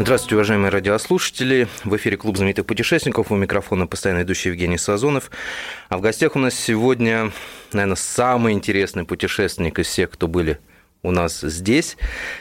Здравствуйте, 0.00 0.36
уважаемые 0.36 0.70
радиослушатели. 0.70 1.66
В 1.82 1.96
эфире 1.96 2.16
Клуб 2.16 2.36
знаменитых 2.36 2.66
путешественников. 2.66 3.32
У 3.32 3.34
микрофона 3.36 3.88
постоянно 3.88 4.22
идущий 4.22 4.50
Евгений 4.50 4.78
Сазонов. 4.78 5.28
А 5.88 5.98
в 5.98 6.00
гостях 6.00 6.36
у 6.36 6.38
нас 6.38 6.54
сегодня, 6.54 7.32
наверное, 7.72 7.96
самый 7.96 8.52
интересный 8.52 9.02
путешественник 9.02 9.80
из 9.80 9.88
всех, 9.88 10.10
кто 10.10 10.28
были 10.28 10.60
у 11.02 11.10
нас 11.10 11.40
здесь. 11.40 11.96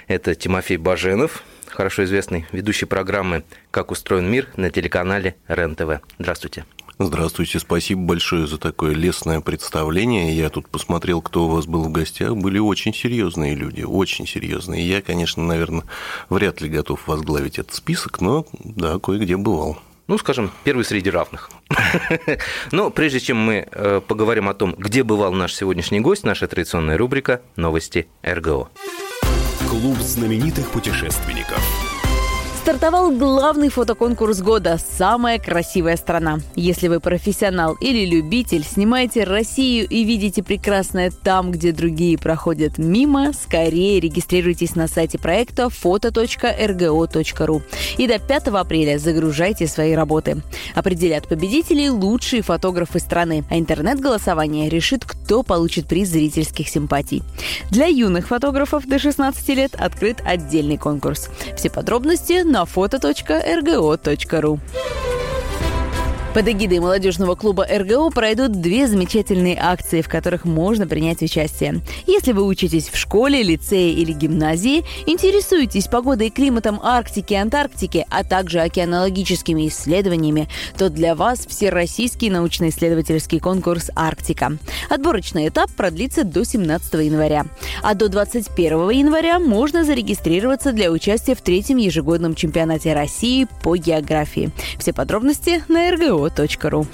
Это 0.08 0.36
Тимофей 0.36 0.78
Баженов, 0.78 1.44
хорошо 1.66 2.04
известный 2.04 2.46
ведущий 2.52 2.86
программы 2.86 3.44
«Как 3.72 3.90
устроен 3.90 4.30
мир» 4.30 4.48
на 4.56 4.70
телеканале 4.70 5.36
РЕН-ТВ. 5.48 6.02
Здравствуйте. 6.20 6.64
Здравствуйте, 7.00 7.60
спасибо 7.60 8.02
большое 8.02 8.48
за 8.48 8.58
такое 8.58 8.96
лестное 8.96 9.40
представление. 9.40 10.36
Я 10.36 10.50
тут 10.50 10.68
посмотрел, 10.68 11.22
кто 11.22 11.46
у 11.46 11.50
вас 11.50 11.68
был 11.68 11.84
в 11.84 11.92
гостях. 11.92 12.36
Были 12.36 12.58
очень 12.58 12.92
серьезные 12.92 13.54
люди, 13.54 13.84
очень 13.84 14.26
серьезные. 14.26 14.88
Я, 14.88 15.04
конечно, 15.04 15.44
наверное, 15.44 15.84
вряд 16.30 16.60
ли 16.60 16.70
готов 16.70 17.08
возглавить 17.08 17.60
этот 17.60 17.76
список, 17.76 18.20
но 18.20 18.48
да, 18.52 18.98
кое-где 18.98 19.38
бывал. 19.38 19.78
Ну, 20.08 20.18
скажем, 20.18 20.50
первый 20.64 20.86
среди 20.86 21.10
равных. 21.10 21.52
Но 22.72 22.90
прежде 22.90 23.20
чем 23.20 23.38
мы 23.38 23.68
э, 23.70 24.02
поговорим 24.08 24.48
о 24.48 24.54
том, 24.54 24.74
где 24.78 25.04
бывал 25.04 25.34
наш 25.34 25.54
сегодняшний 25.54 26.00
гость, 26.00 26.24
наша 26.24 26.48
традиционная 26.48 26.98
рубрика 26.98 27.42
«Новости 27.58 28.08
РГО». 28.24 28.70
Клуб 29.70 29.98
знаменитых 29.98 30.72
путешественников. 30.72 31.62
Стартовал 32.68 33.12
главный 33.12 33.70
фотоконкурс 33.70 34.42
года 34.42 34.78
«Самая 34.78 35.40
красивая 35.40 35.96
страна». 35.96 36.40
Если 36.54 36.90
вы 36.90 37.00
профессионал 37.00 37.76
или 37.76 38.06
любитель, 38.06 38.66
снимаете 38.66 39.24
Россию 39.24 39.88
и 39.88 40.04
видите 40.04 40.44
прекрасное 40.44 41.10
там, 41.10 41.52
где 41.52 41.72
другие 41.72 42.18
проходят 42.18 42.78
мимо, 42.78 43.32
скорее 43.32 44.02
регистрируйтесь 44.02 44.76
на 44.76 44.90
сайте 44.90 45.18
проекта 45.18 45.68
foto.rgo.ru 45.68 47.62
и 47.98 48.06
до 48.06 48.20
5 48.20 48.48
апреля 48.48 48.98
загружайте 48.98 49.66
свои 49.66 49.94
работы. 49.94 50.44
Определят 50.76 51.30
победителей 51.30 51.90
лучшие 51.90 52.42
фотографы 52.42 53.00
страны, 53.00 53.46
а 53.50 53.58
интернет-голосование 53.58 54.68
решит, 54.68 55.06
кто 55.06 55.42
получит 55.42 55.88
приз 55.88 56.10
зрительских 56.10 56.68
симпатий. 56.68 57.24
Для 57.72 57.86
юных 57.86 58.28
фотографов 58.28 58.86
до 58.86 59.00
16 59.00 59.48
лет 59.56 59.74
открыт 59.74 60.18
отдельный 60.26 60.78
конкурс. 60.78 61.30
Все 61.56 61.70
подробности 61.70 62.44
на 62.44 62.57
foto.rgo.ru. 62.66 64.60
Под 66.38 66.48
эгидой 66.48 66.78
молодежного 66.78 67.34
клуба 67.34 67.66
РГО 67.66 68.12
пройдут 68.12 68.62
две 68.62 68.86
замечательные 68.88 69.58
акции, 69.60 70.04
в 70.04 70.08
которых 70.08 70.46
можно 70.46 70.86
принять 70.86 71.24
участие. 71.24 71.82
Если 72.06 72.32
вы 72.32 72.46
учитесь 72.46 72.90
в 72.90 72.96
школе, 72.96 73.42
лицее 73.42 73.92
или 73.94 74.12
гимназии, 74.12 74.86
интересуетесь 75.08 75.88
погодой 75.88 76.28
и 76.28 76.30
климатом 76.30 76.80
Арктики 76.84 77.34
и 77.34 77.38
Антарктики, 77.38 78.06
а 78.12 78.24
также 78.24 78.60
океанологическими 78.60 79.68
исследованиями, 79.68 80.48
то 80.78 80.92
для 80.92 81.16
вас 81.16 81.48
Всероссийский 81.48 82.30
научно-исследовательский 82.30 83.40
конкурс 83.40 83.90
«Арктика». 83.96 84.60
Отборочный 84.92 85.48
этап 85.48 85.72
продлится 85.72 86.24
до 86.24 86.46
17 86.46 86.94
января. 87.04 87.48
А 87.82 87.96
до 87.96 88.10
21 88.10 88.92
января 88.92 89.40
можно 89.40 89.84
зарегистрироваться 89.84 90.72
для 90.72 90.92
участия 90.92 91.34
в 91.34 91.42
третьем 91.42 91.78
ежегодном 91.78 92.36
чемпионате 92.36 92.94
России 92.94 93.48
по 93.64 93.76
географии. 93.76 94.52
Все 94.78 94.94
подробности 94.94 95.64
на 95.68 95.90
РГО 95.90 96.27
rgo.ru. 96.28 96.88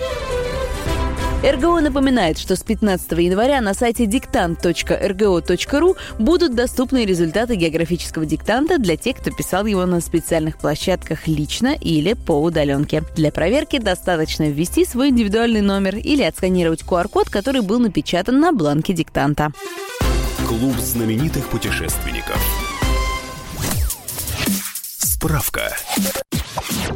РГО 1.43 1.81
напоминает, 1.81 2.37
что 2.37 2.55
с 2.55 2.63
15 2.63 3.11
января 3.19 3.59
на 3.59 3.73
сайте 3.73 4.05
диктант.рго.ру 4.05 5.97
будут 6.17 6.55
доступны 6.55 7.03
результаты 7.03 7.55
географического 7.55 8.25
диктанта 8.25 8.77
для 8.77 8.95
тех, 8.95 9.17
кто 9.17 9.29
писал 9.29 9.65
его 9.65 9.85
на 9.85 9.99
специальных 9.99 10.57
площадках 10.57 11.27
лично 11.27 11.75
или 11.75 12.13
по 12.13 12.41
удаленке. 12.41 13.03
Для 13.17 13.29
проверки 13.29 13.77
достаточно 13.77 14.49
ввести 14.49 14.85
свой 14.85 15.09
индивидуальный 15.09 15.59
номер 15.59 15.97
или 15.97 16.23
отсканировать 16.23 16.83
QR-код, 16.83 17.29
который 17.29 17.61
был 17.61 17.79
напечатан 17.79 18.39
на 18.39 18.53
бланке 18.53 18.93
диктанта. 18.93 19.51
Клуб 20.47 20.77
знаменитых 20.77 21.49
путешественников. 21.49 22.39
Справка. 24.97 25.75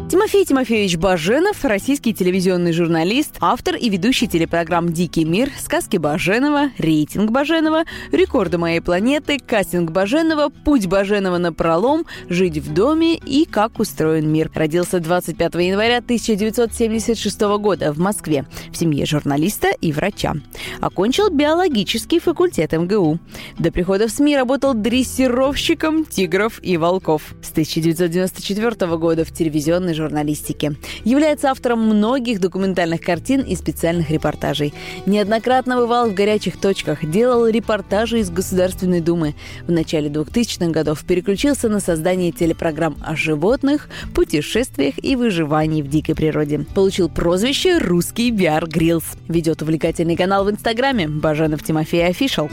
Тимофей 0.10 0.46
Тимофеевич 0.46 0.98
Баженов, 0.98 1.66
российский 1.66 2.14
телевизионный 2.14 2.72
журналист, 2.72 3.36
автор 3.42 3.76
и 3.76 3.90
ведущий 3.90 4.28
телепрограмм 4.28 4.94
«Дикий 4.94 5.26
мир», 5.26 5.50
«Сказки 5.60 5.98
Баженова», 5.98 6.72
«Рейтинг 6.78 7.32
Баженова», 7.32 7.84
«Рекорды 8.12 8.58
моей 8.58 8.80
планеты», 8.80 9.38
«Кастинг 9.38 9.92
Баженова», 9.92 10.50
«Путь 10.50 10.88
Баженова 10.88 11.38
на 11.40 11.52
пролом», 11.52 12.06
«Жить 12.30 12.58
в 12.58 12.74
доме» 12.74 13.16
и 13.16 13.46
«Как 13.46 13.80
устроен 13.80 14.32
мир». 14.32 14.50
Родился 14.54 15.00
25 15.00 15.56
января 15.56 15.98
1976 15.98 17.42
года 17.60 17.92
в 17.92 18.00
Москве 18.00 18.46
в 18.72 18.78
семье 18.78 19.06
журналиста 19.06 19.70
и 19.82 19.92
врача. 19.92 20.36
Окончил 20.80 21.30
биологический 21.30 22.20
факультет 22.20 22.72
МГУ. 22.72 23.20
До 23.60 23.72
прихода 23.72 24.08
в 24.08 24.12
СМИ 24.12 24.38
работал 24.38 24.74
дрессировщиком 24.74 26.06
тигров 26.06 26.60
и 26.64 26.78
волков. 26.78 27.36
С 27.42 27.52
1994 27.52 28.98
года 28.98 29.26
в 29.26 29.32
телевизионной 29.48 29.94
журналистике. 29.94 30.74
Является 31.06 31.50
автором 31.50 31.80
многих 31.80 32.42
документальных 32.42 33.02
картин 33.02 33.42
и 33.42 33.56
специальных 33.56 34.10
репортажей. 34.10 34.74
Неоднократно 35.06 35.78
бывал 35.78 36.10
в 36.10 36.14
горячих 36.14 36.60
точках, 36.60 37.10
делал 37.10 37.48
репортажи 37.48 38.20
из 38.20 38.30
Государственной 38.30 39.00
Думы. 39.00 39.36
В 39.66 39.72
начале 39.72 40.10
2000-х 40.10 40.72
годов 40.72 41.04
переключился 41.06 41.70
на 41.70 41.80
создание 41.80 42.32
телепрограмм 42.32 42.98
о 43.06 43.16
животных, 43.16 43.90
путешествиях 44.14 44.96
и 45.02 45.16
выживании 45.16 45.82
в 45.82 45.88
дикой 45.88 46.16
природе. 46.16 46.66
Получил 46.76 47.10
прозвище 47.10 47.78
«Русский 47.78 48.32
Биар 48.32 48.68
Гриллс». 48.68 49.06
Ведет 49.30 49.62
увлекательный 49.62 50.18
канал 50.18 50.44
в 50.44 50.52
Инстаграме 50.52 51.08
«Баженов 51.08 51.64
Тимофей 51.64 52.06
Офишал». 52.06 52.50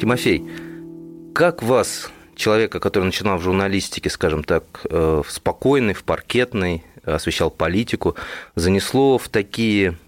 Тимофей, 0.00 0.44
как 1.34 1.62
вас 1.62 2.10
человека, 2.36 2.80
который 2.80 3.04
начинал 3.04 3.38
в 3.38 3.42
журналистике, 3.42 4.10
скажем 4.10 4.44
так, 4.44 4.64
э, 4.88 5.22
в 5.24 5.30
спокойной, 5.30 5.94
в 5.94 6.04
паркетной, 6.04 6.84
освещал 7.04 7.50
политику, 7.50 8.16
занесло 8.54 9.18
в 9.18 9.28
такие 9.28 9.98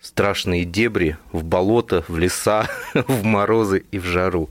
страшные 0.00 0.64
дебри, 0.64 1.16
в 1.32 1.44
болото, 1.44 2.04
в 2.08 2.18
леса, 2.18 2.68
в 2.94 3.24
морозы 3.24 3.84
и 3.90 3.98
в 3.98 4.04
жару? 4.04 4.48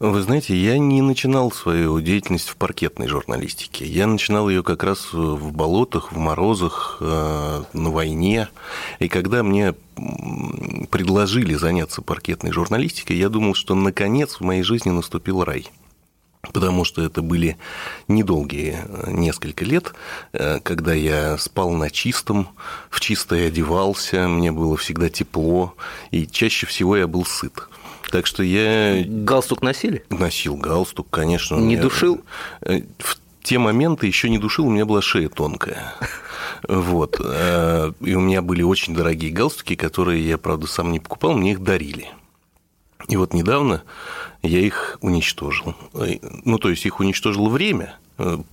Вы 0.00 0.22
знаете, 0.22 0.56
я 0.56 0.76
не 0.76 1.00
начинал 1.02 1.52
свою 1.52 2.00
деятельность 2.00 2.48
в 2.48 2.56
паркетной 2.56 3.06
журналистике. 3.06 3.86
Я 3.86 4.08
начинал 4.08 4.50
ее 4.50 4.64
как 4.64 4.82
раз 4.82 5.12
в 5.12 5.52
болотах, 5.52 6.10
в 6.10 6.18
морозах, 6.18 6.98
э, 7.00 7.62
на 7.72 7.90
войне. 7.90 8.48
И 8.98 9.08
когда 9.08 9.44
мне 9.44 9.74
предложили 10.90 11.54
заняться 11.54 12.02
паркетной 12.02 12.50
журналистикой, 12.50 13.16
я 13.16 13.28
думал, 13.28 13.54
что 13.54 13.76
наконец 13.76 14.34
в 14.34 14.40
моей 14.40 14.62
жизни 14.62 14.90
наступил 14.90 15.44
рай 15.44 15.70
потому 16.52 16.84
что 16.84 17.02
это 17.02 17.22
были 17.22 17.56
недолгие 18.08 18.86
э, 18.86 19.10
несколько 19.10 19.64
лет, 19.64 19.92
э, 20.32 20.60
когда 20.60 20.92
я 20.92 21.38
спал 21.38 21.70
на 21.70 21.90
чистом, 21.90 22.48
в 22.90 23.00
чистое 23.00 23.48
одевался, 23.48 24.28
мне 24.28 24.52
было 24.52 24.76
всегда 24.76 25.08
тепло, 25.08 25.74
и 26.10 26.26
чаще 26.26 26.66
всего 26.66 26.96
я 26.96 27.06
был 27.06 27.24
сыт. 27.24 27.68
Так 28.10 28.26
что 28.26 28.42
я... 28.42 29.02
Галстук 29.06 29.62
носили? 29.62 30.04
Носил 30.10 30.56
галстук, 30.56 31.08
конечно. 31.10 31.56
Не 31.56 31.76
душил? 31.76 32.22
Э, 32.60 32.82
в 32.98 33.18
те 33.42 33.58
моменты 33.58 34.06
еще 34.06 34.30
не 34.30 34.38
душил, 34.38 34.66
у 34.66 34.70
меня 34.70 34.86
была 34.86 35.02
шея 35.02 35.28
тонкая. 35.28 35.94
Вот. 36.66 37.20
И 37.20 38.14
у 38.14 38.20
меня 38.20 38.40
были 38.40 38.62
очень 38.62 38.94
дорогие 38.94 39.30
галстуки, 39.30 39.74
которые 39.76 40.26
я, 40.26 40.38
правда, 40.38 40.66
сам 40.66 40.92
не 40.92 41.00
покупал, 41.00 41.34
мне 41.34 41.52
их 41.52 41.62
дарили. 41.62 42.08
И 43.08 43.16
вот 43.16 43.34
недавно 43.34 43.82
я 44.42 44.60
их 44.60 44.98
уничтожил. 45.00 45.74
Ну, 46.44 46.58
то 46.58 46.70
есть 46.70 46.86
их 46.86 47.00
уничтожило 47.00 47.48
время, 47.48 47.98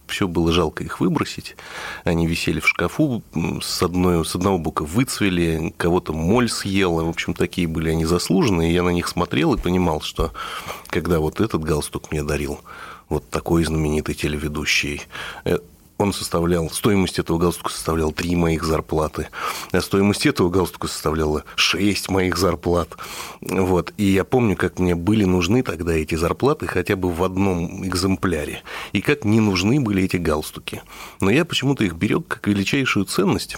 все 0.08 0.28
было 0.28 0.52
жалко 0.52 0.84
их 0.84 1.00
выбросить. 1.00 1.56
Они 2.04 2.26
висели 2.26 2.60
в 2.60 2.68
шкафу, 2.68 3.22
с, 3.62 3.84
одной, 3.84 4.26
с 4.26 4.36
одного 4.36 4.58
бока 4.58 4.84
выцвели, 4.84 5.74
кого-то 5.78 6.14
моль 6.14 6.50
съела. 6.50 7.04
В 7.04 7.10
общем, 7.10 7.34
такие 7.34 7.68
были 7.68 7.90
они 7.90 8.06
заслуженные. 8.06 8.74
Я 8.74 8.84
на 8.84 8.90
них 8.90 9.08
смотрел 9.08 9.54
и 9.54 9.62
понимал, 9.62 10.02
что 10.02 10.32
когда 10.88 11.20
вот 11.20 11.40
этот 11.42 11.64
галстук 11.64 12.12
мне 12.12 12.24
дарил 12.24 12.60
вот 13.08 13.30
такой 13.30 13.64
знаменитый 13.64 14.16
телеведущий, 14.16 15.02
э, 15.46 15.60
он 16.02 16.14
составлял, 16.14 16.70
стоимость 16.70 17.20
этого 17.20 17.38
галстука 17.38 17.72
составляла 17.72 18.12
3 18.12 18.36
моих 18.36 18.64
зарплаты, 18.64 19.28
а 19.72 19.82
стоимость 19.82 20.26
этого 20.26 20.50
галстука 20.50 20.88
составляла 20.88 21.44
6 21.56 22.10
моих 22.10 22.38
зарплат. 22.38 22.90
Вот. 23.42 23.94
И 23.98 24.06
я 24.06 24.24
помню, 24.24 24.56
как 24.56 24.80
мне 24.80 24.96
были 24.96 25.24
нужны 25.24 25.64
тогда 25.64 25.94
эти 25.94 26.16
зарплаты 26.16 26.68
хотя 26.68 26.96
бы 26.96 27.12
в 27.12 27.24
одном 27.24 27.86
экземпляре, 27.86 28.64
и 28.92 29.02
как 29.02 29.26
не 29.26 29.40
нужны 29.40 29.80
были 29.80 30.04
эти 30.04 30.18
галстуки. 30.18 30.82
Но 31.20 31.30
я 31.30 31.46
почему-то 31.46 31.84
их 31.84 31.94
берег 31.94 32.28
как 32.28 32.48
величайшую 32.48 33.06
ценность, 33.06 33.58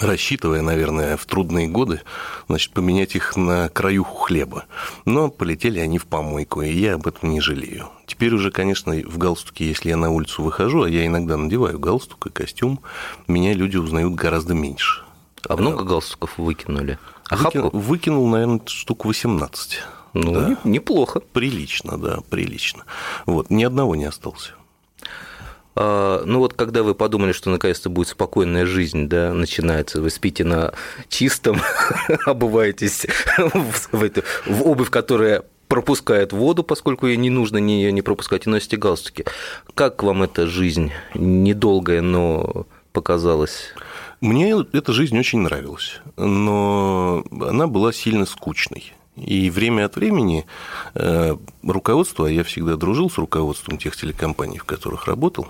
рассчитывая, 0.00 0.62
наверное, 0.62 1.16
в 1.16 1.26
трудные 1.26 1.68
годы, 1.68 2.00
значит, 2.48 2.72
поменять 2.72 3.14
их 3.14 3.36
на 3.36 3.68
краюху 3.68 4.16
хлеба. 4.16 4.64
Но 5.04 5.28
полетели 5.28 5.78
они 5.78 5.98
в 5.98 6.06
помойку, 6.06 6.62
и 6.62 6.72
я 6.72 6.94
об 6.94 7.06
этом 7.06 7.30
не 7.30 7.40
жалею. 7.40 7.88
Теперь 8.06 8.34
уже, 8.34 8.50
конечно, 8.50 8.94
в 8.94 9.18
галстуке, 9.18 9.66
если 9.66 9.90
я 9.90 9.96
на 9.96 10.10
улицу 10.10 10.42
выхожу, 10.42 10.82
а 10.82 10.88
я 10.88 11.06
иногда 11.06 11.36
надеваю 11.36 11.78
галстук 11.78 12.26
и 12.26 12.30
костюм, 12.30 12.80
меня 13.28 13.52
люди 13.52 13.76
узнают 13.76 14.14
гораздо 14.14 14.54
меньше. 14.54 15.02
А 15.48 15.56
много 15.56 15.84
галстуков 15.84 16.36
выкинули? 16.38 16.98
А 17.28 17.36
Выкинул, 17.36 17.70
выкинул, 17.72 18.28
наверное, 18.28 18.60
штук 18.66 19.04
18. 19.04 19.80
Ну, 20.12 20.32
да. 20.32 20.58
неплохо. 20.64 21.20
Прилично, 21.20 21.96
да, 21.96 22.18
прилично. 22.28 22.84
Вот, 23.26 23.48
ни 23.50 23.62
одного 23.62 23.94
не 23.94 24.04
остался. 24.04 24.54
А, 25.82 26.22
ну 26.26 26.40
вот 26.40 26.52
когда 26.52 26.82
вы 26.82 26.94
подумали, 26.94 27.32
что 27.32 27.48
наконец-то 27.48 27.88
будет 27.88 28.08
спокойная 28.08 28.66
жизнь, 28.66 29.08
да, 29.08 29.32
начинается, 29.32 30.02
вы 30.02 30.10
спите 30.10 30.44
на 30.44 30.74
чистом, 31.08 31.62
обуваетесь 32.26 33.06
в, 33.38 34.62
обувь, 34.62 34.90
которая 34.90 35.42
пропускает 35.68 36.34
воду, 36.34 36.64
поскольку 36.64 37.06
ей 37.06 37.16
не 37.16 37.30
нужно 37.30 37.56
ее 37.56 37.92
не 37.92 38.02
пропускать, 38.02 38.46
и 38.46 38.50
носите 38.50 38.76
галстуки. 38.76 39.24
Как 39.74 40.02
вам 40.02 40.22
эта 40.22 40.46
жизнь 40.46 40.92
недолгая, 41.14 42.02
но 42.02 42.66
показалась? 42.92 43.72
Мне 44.20 44.54
эта 44.74 44.92
жизнь 44.92 45.18
очень 45.18 45.38
нравилась, 45.38 46.02
но 46.18 47.24
она 47.40 47.68
была 47.68 47.94
сильно 47.94 48.26
скучной. 48.26 48.92
И 49.16 49.50
время 49.50 49.86
от 49.86 49.96
времени 49.96 50.46
э, 50.94 51.36
руководство, 51.62 52.26
а 52.26 52.30
я 52.30 52.44
всегда 52.44 52.76
дружил 52.76 53.10
с 53.10 53.18
руководством 53.18 53.76
тех 53.76 53.96
телекомпаний, 53.96 54.58
в 54.58 54.64
которых 54.64 55.06
работал, 55.06 55.48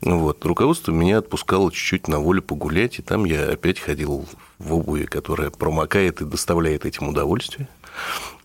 вот, 0.00 0.44
руководство 0.44 0.90
меня 0.90 1.18
отпускало 1.18 1.70
чуть-чуть 1.70 2.08
на 2.08 2.18
волю 2.18 2.42
погулять, 2.42 2.98
и 2.98 3.02
там 3.02 3.24
я 3.24 3.50
опять 3.50 3.78
ходил 3.78 4.26
в 4.58 4.74
обуви, 4.74 5.04
которая 5.04 5.50
промокает 5.50 6.20
и 6.20 6.24
доставляет 6.24 6.86
этим 6.86 7.08
удовольствие. 7.08 7.68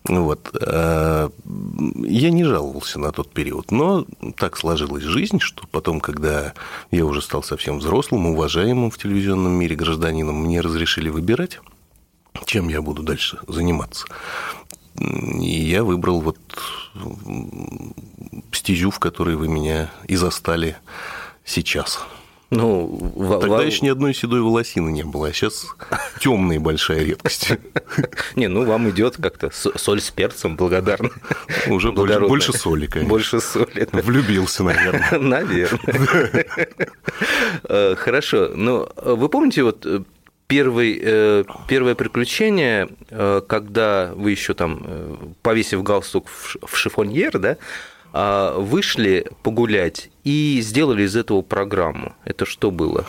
Вот. 0.04 0.50
А, 0.54 1.30
я 1.44 2.30
не 2.30 2.44
жаловался 2.44 2.98
на 2.98 3.12
тот 3.12 3.32
период, 3.32 3.70
но 3.70 4.06
так 4.36 4.56
сложилась 4.56 5.02
жизнь, 5.02 5.40
что 5.40 5.66
потом, 5.70 6.00
когда 6.00 6.54
я 6.90 7.04
уже 7.04 7.20
стал 7.20 7.42
совсем 7.42 7.78
взрослым, 7.78 8.26
уважаемым 8.26 8.90
в 8.90 8.98
телевизионном 8.98 9.52
мире 9.52 9.76
гражданином, 9.76 10.36
мне 10.36 10.60
разрешили 10.60 11.10
выбирать, 11.10 11.60
чем 12.46 12.68
я 12.68 12.82
буду 12.82 13.02
дальше 13.02 13.38
заниматься. 13.46 14.06
И 14.98 15.62
я 15.70 15.84
выбрал 15.84 16.20
вот 16.20 16.38
стезю, 18.52 18.90
в 18.90 18.98
которой 18.98 19.36
вы 19.36 19.48
меня 19.48 19.90
и 20.08 20.16
застали 20.16 20.76
сейчас. 21.44 22.00
Ну, 22.50 23.12
Тогда 23.40 23.58
в... 23.58 23.66
еще 23.66 23.86
ни 23.86 23.88
одной 23.88 24.12
седой 24.12 24.40
волосины 24.40 24.90
не 24.90 25.04
было, 25.04 25.28
а 25.28 25.32
сейчас 25.32 25.66
темная 26.18 26.58
большая 26.58 27.04
редкость. 27.04 27.52
Не, 28.34 28.48
ну 28.48 28.64
вам 28.64 28.90
идет 28.90 29.16
как-то 29.18 29.50
соль 29.52 30.00
с 30.00 30.10
перцем, 30.10 30.56
благодарно. 30.56 31.10
Уже 31.68 31.92
больше 31.92 32.52
соли, 32.52 32.86
конечно. 32.86 33.08
Больше 33.08 33.40
соли. 33.40 33.88
Влюбился, 33.92 34.64
наверное. 34.64 35.18
Наверное. 35.18 36.46
Э, 37.64 37.94
хорошо. 37.96 38.50
Ну, 38.54 38.88
вы 38.96 39.28
помните, 39.28 39.62
вот 39.62 39.84
э, 39.84 40.02
первый, 40.50 41.00
э, 41.00 41.44
первое 41.68 41.94
приключение, 41.94 42.88
когда 43.46 44.12
вы 44.14 44.32
еще 44.32 44.52
там, 44.54 45.34
повесив 45.42 45.82
галстук 45.82 46.26
в 46.28 46.76
шифоньер, 46.76 47.38
да, 47.38 47.56
а, 48.12 48.58
вышли 48.58 49.26
погулять 49.42 50.10
и 50.24 50.60
сделали 50.62 51.04
из 51.04 51.16
этого 51.16 51.42
программу. 51.42 52.14
Это 52.24 52.44
что 52.44 52.70
было? 52.70 53.06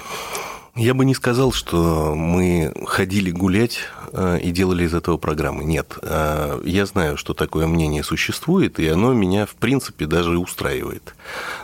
Я 0.76 0.94
бы 0.94 1.04
не 1.04 1.14
сказал, 1.14 1.52
что 1.52 2.16
мы 2.16 2.74
ходили 2.86 3.30
гулять 3.30 3.80
э, 4.14 4.40
и 4.42 4.52
делали 4.52 4.86
из 4.86 4.94
этого 4.94 5.18
программы. 5.18 5.66
Нет. 5.66 5.98
А, 6.02 6.62
я 6.64 6.86
знаю, 6.86 7.18
что 7.18 7.34
такое 7.34 7.68
мнение 7.68 8.04
существует, 8.04 8.80
и 8.80 8.88
оно 8.88 9.12
меня, 9.12 9.46
в 9.46 9.56
принципе, 9.56 10.06
даже 10.06 10.38
устраивает. 10.38 11.14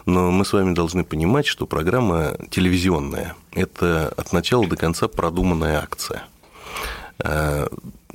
Но 0.06 0.30
мы 0.30 0.44
с 0.44 0.52
вами 0.52 0.74
должны 0.74 1.06
понимать, 1.06 1.46
что 1.46 1.66
программа 1.66 2.38
телевизионная. 2.50 3.36
Это 3.54 4.14
от 4.18 4.34
начала 4.34 4.68
до 4.68 4.76
конца 4.76 5.08
продуманная 5.08 5.82
акция. 5.82 6.24
А, 7.20 7.70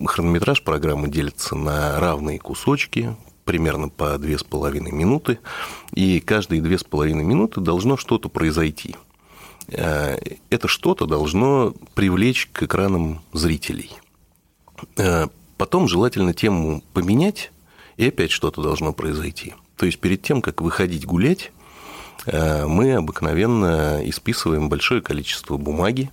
хронометраж 0.04 0.62
программы 0.62 1.08
делится 1.08 1.54
на 1.54 1.98
равные 2.00 2.38
кусочки, 2.38 3.16
примерно 3.46 3.88
по 3.88 4.16
2,5 4.16 4.92
минуты, 4.92 5.38
и 5.94 6.20
каждые 6.20 6.60
2,5 6.60 7.14
минуты 7.14 7.62
должно 7.62 7.96
что-то 7.96 8.28
произойти. 8.28 8.94
Э, 9.68 10.16
это 10.50 10.68
что-то 10.68 11.06
должно 11.06 11.74
привлечь 11.94 12.48
к 12.52 12.64
экранам 12.64 13.22
зрителей. 13.32 13.90
Э, 14.96 15.28
потом 15.56 15.88
желательно 15.88 16.34
тему 16.34 16.82
поменять, 16.92 17.52
и 17.96 18.08
опять 18.08 18.30
что-то 18.30 18.62
должно 18.62 18.92
произойти. 18.92 19.54
То 19.76 19.86
есть 19.86 19.98
перед 19.98 20.22
тем, 20.22 20.42
как 20.42 20.60
выходить 20.60 21.06
гулять, 21.06 21.52
э, 22.26 22.66
мы 22.66 22.94
обыкновенно 22.94 24.00
исписываем 24.04 24.68
большое 24.68 25.02
количество 25.02 25.56
бумаги, 25.56 26.10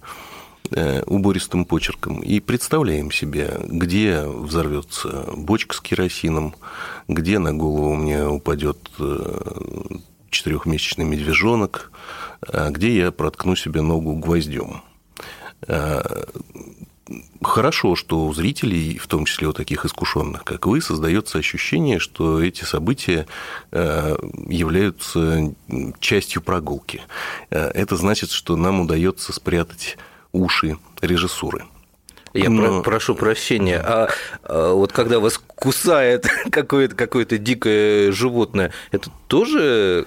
убористым 1.07 1.65
почерком 1.65 2.19
и 2.19 2.39
представляем 2.39 3.11
себе, 3.11 3.59
где 3.63 4.23
взорвется 4.23 5.25
бочка 5.35 5.75
с 5.75 5.81
керосином, 5.81 6.53
где 7.07 7.39
на 7.39 7.55
голову 7.55 7.95
мне 7.95 8.27
упадет 8.27 8.77
четырехмесячный 10.29 11.05
медвежонок, 11.05 11.91
где 12.41 12.97
я 12.97 13.11
проткну 13.11 13.55
себе 13.55 13.81
ногу 13.81 14.15
гвоздем. 14.15 14.81
Э, 15.67 16.23
хорошо, 17.41 17.95
что 17.95 18.25
у 18.25 18.33
зрителей, 18.33 18.97
в 18.97 19.07
том 19.07 19.25
числе 19.25 19.47
у 19.47 19.53
таких 19.53 19.85
искушенных, 19.85 20.43
как 20.43 20.67
вы, 20.67 20.81
создается 20.81 21.39
ощущение, 21.39 21.99
что 21.99 22.41
эти 22.41 22.63
события 22.63 23.25
являются 23.71 25.53
частью 25.99 26.43
прогулки. 26.43 27.01
Это 27.49 27.95
значит, 27.95 28.29
что 28.29 28.55
нам 28.55 28.81
удается 28.81 29.33
спрятать 29.33 29.97
уши 30.31 30.77
режиссуры. 31.01 31.65
Я 32.33 32.49
Но... 32.49 32.81
про- 32.81 32.81
прошу 32.83 33.15
прощения, 33.15 33.79
а, 33.79 34.09
а 34.43 34.73
вот 34.73 34.91
когда 34.91 35.19
вас 35.19 35.39
кусает 35.55 36.27
какое-то, 36.51 36.95
какое-то 36.95 37.37
дикое 37.37 38.11
животное, 38.11 38.71
это 38.91 39.09
тоже 39.27 40.05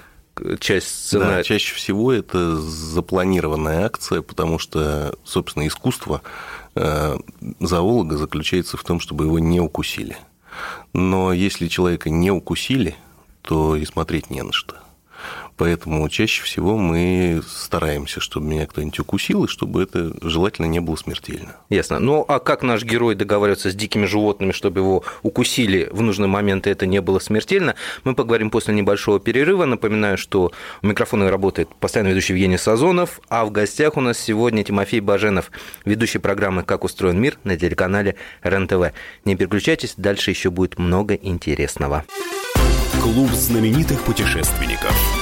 часть 0.60 0.88
сценария? 0.88 1.36
Да, 1.38 1.42
чаще 1.42 1.74
всего 1.74 2.12
это 2.12 2.56
запланированная 2.56 3.84
акция, 3.84 4.22
потому 4.22 4.58
что, 4.58 5.14
собственно, 5.24 5.66
искусство 5.66 6.22
э, 6.74 7.16
зоолога 7.60 8.16
заключается 8.16 8.76
в 8.76 8.84
том, 8.84 9.00
чтобы 9.00 9.24
его 9.24 9.38
не 9.38 9.60
укусили. 9.60 10.16
Но 10.92 11.32
если 11.32 11.68
человека 11.68 12.10
не 12.10 12.30
укусили, 12.30 12.96
то 13.42 13.76
и 13.76 13.84
смотреть 13.84 14.30
не 14.30 14.42
на 14.42 14.52
что. 14.52 14.76
Поэтому 15.62 16.08
чаще 16.08 16.42
всего 16.42 16.76
мы 16.76 17.40
стараемся, 17.46 18.18
чтобы 18.18 18.46
меня 18.46 18.66
кто-нибудь 18.66 18.98
укусил, 18.98 19.44
и 19.44 19.46
чтобы 19.48 19.84
это 19.84 20.12
желательно 20.20 20.66
не 20.66 20.80
было 20.80 20.96
смертельно. 20.96 21.54
Ясно. 21.68 22.00
Ну, 22.00 22.24
а 22.26 22.40
как 22.40 22.64
наш 22.64 22.82
герой 22.82 23.14
договаривается 23.14 23.70
с 23.70 23.74
дикими 23.76 24.06
животными, 24.06 24.50
чтобы 24.50 24.80
его 24.80 25.04
укусили 25.22 25.88
в 25.92 26.02
нужный 26.02 26.26
момент, 26.26 26.66
и 26.66 26.70
это 26.70 26.86
не 26.86 27.00
было 27.00 27.20
смертельно? 27.20 27.76
Мы 28.02 28.16
поговорим 28.16 28.50
после 28.50 28.74
небольшого 28.74 29.20
перерыва. 29.20 29.64
Напоминаю, 29.64 30.18
что 30.18 30.50
у 30.82 30.86
микрофона 30.88 31.30
работает 31.30 31.68
постоянно 31.76 32.08
ведущий 32.08 32.32
Евгений 32.32 32.58
Сазонов, 32.58 33.20
а 33.28 33.44
в 33.44 33.52
гостях 33.52 33.96
у 33.96 34.00
нас 34.00 34.18
сегодня 34.18 34.64
Тимофей 34.64 34.98
Баженов, 34.98 35.52
ведущий 35.84 36.18
программы 36.18 36.64
«Как 36.64 36.82
устроен 36.82 37.20
мир» 37.20 37.38
на 37.44 37.56
телеканале 37.56 38.16
РЕН-ТВ. 38.42 38.92
Не 39.24 39.36
переключайтесь, 39.36 39.94
дальше 39.96 40.30
еще 40.32 40.50
будет 40.50 40.80
много 40.80 41.14
интересного. 41.14 42.04
Клуб 43.00 43.30
знаменитых 43.30 44.02
путешественников. 44.02 45.21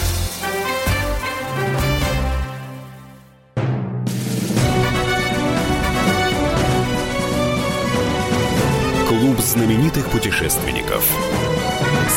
Знаменитых 9.51 10.09
путешественников. 10.09 11.05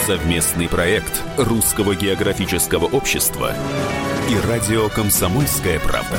Совместный 0.06 0.68
проект 0.68 1.20
Русского 1.36 1.96
географического 1.96 2.84
общества 2.84 3.52
и 4.30 4.48
радио 4.48 4.88
«Комсомольская 4.88 5.80
правда». 5.80 6.16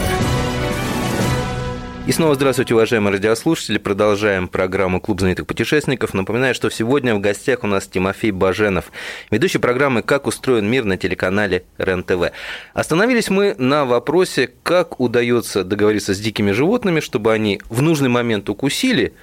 И 2.06 2.12
снова 2.12 2.36
здравствуйте, 2.36 2.74
уважаемые 2.74 3.14
радиослушатели. 3.14 3.78
Продолжаем 3.78 4.50
программу 4.50 5.00
«Клуб 5.00 5.22
знаменитых 5.22 5.48
путешественников». 5.48 6.14
Напоминаю, 6.14 6.54
что 6.54 6.70
сегодня 6.70 7.16
в 7.16 7.22
гостях 7.22 7.64
у 7.64 7.68
нас 7.68 7.88
Тимофей 7.88 8.32
Баженов, 8.32 8.92
ведущий 9.32 9.60
программы 9.60 10.02
«Как 10.02 10.28
устроен 10.28 10.70
мир» 10.70 10.84
на 10.84 10.98
телеканале 10.98 11.64
РЕН-ТВ. 11.78 12.34
Остановились 12.74 13.30
мы 13.30 13.56
на 13.58 13.86
вопросе, 13.86 14.52
как 14.64 15.00
удается 15.00 15.64
договориться 15.64 16.14
с 16.14 16.20
дикими 16.20 16.52
животными, 16.52 17.00
чтобы 17.00 17.32
они 17.32 17.62
в 17.70 17.82
нужный 17.82 18.10
момент 18.10 18.50
укусили, 18.50 19.14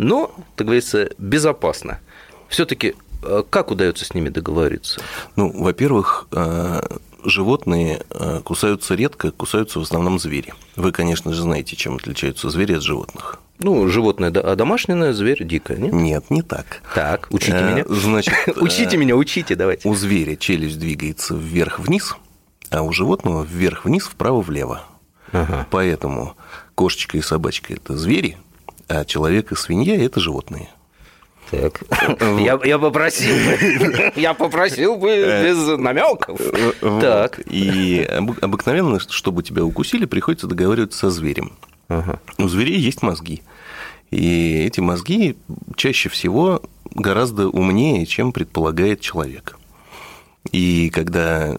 но, 0.00 0.34
так 0.56 0.66
говорится, 0.66 1.10
безопасно. 1.18 2.00
Все-таки 2.48 2.94
э, 3.22 3.42
как 3.48 3.70
удается 3.70 4.06
с 4.06 4.14
ними 4.14 4.30
договориться? 4.30 5.02
Ну, 5.36 5.52
во-первых, 5.52 6.26
э, 6.32 6.80
животные 7.22 8.02
э, 8.08 8.40
кусаются 8.42 8.94
редко, 8.94 9.30
кусаются 9.30 9.78
в 9.78 9.82
основном 9.82 10.18
звери. 10.18 10.54
Вы, 10.74 10.92
конечно 10.92 11.34
же, 11.34 11.42
знаете, 11.42 11.76
чем 11.76 11.96
отличаются 11.96 12.48
звери 12.48 12.72
от 12.74 12.82
животных. 12.82 13.40
Ну, 13.58 13.86
животное, 13.88 14.30
а 14.30 14.56
домашнее 14.56 15.12
зверь 15.12 15.44
дикое, 15.44 15.76
нет? 15.76 15.92
Нет, 15.92 16.30
не 16.30 16.40
так. 16.40 16.80
Так, 16.94 17.28
учите 17.30 17.60
меня. 17.60 17.84
Значит, 17.86 18.32
Учите 18.56 18.96
меня, 18.96 19.16
учите, 19.16 19.54
давайте. 19.54 19.86
У 19.86 19.94
зверя 19.94 20.34
челюсть 20.34 20.78
двигается 20.78 21.34
вверх-вниз, 21.34 22.16
а 22.70 22.80
у 22.80 22.90
животного 22.92 23.44
вверх-вниз, 23.44 24.04
вправо-влево. 24.04 24.80
Ага. 25.32 25.66
Поэтому 25.70 26.36
кошечка 26.74 27.18
и 27.18 27.20
собачка– 27.20 27.74
это 27.74 27.98
звери, 27.98 28.38
а 28.90 29.04
человек 29.04 29.52
и 29.52 29.54
свинья– 29.54 29.96
это 30.04 30.18
животные. 30.18 30.68
Так. 31.50 31.82
Я, 32.38 32.60
я 32.64 32.78
попросил 32.78 33.34
бы, 33.34 34.12
я 34.16 34.34
попросил 34.34 34.96
бы 34.96 35.08
без 35.42 35.78
намеков. 35.78 36.40
Вот. 36.80 37.00
Так. 37.00 37.40
И 37.50 38.06
обы- 38.08 38.38
обыкновенно, 38.40 39.00
чтобы 39.00 39.42
тебя 39.42 39.64
укусили, 39.64 40.04
приходится 40.04 40.46
договариваться 40.46 40.98
со 40.98 41.10
зверем. 41.10 41.52
Ага. 41.88 42.20
У 42.38 42.46
зверей 42.46 42.78
есть 42.78 43.02
мозги. 43.02 43.42
И 44.12 44.62
эти 44.64 44.78
мозги 44.78 45.36
чаще 45.76 46.08
всего 46.08 46.62
гораздо 46.94 47.48
умнее, 47.48 48.06
чем 48.06 48.32
предполагает 48.32 49.00
человек. 49.00 49.58
И 50.52 50.90
когда 50.90 51.58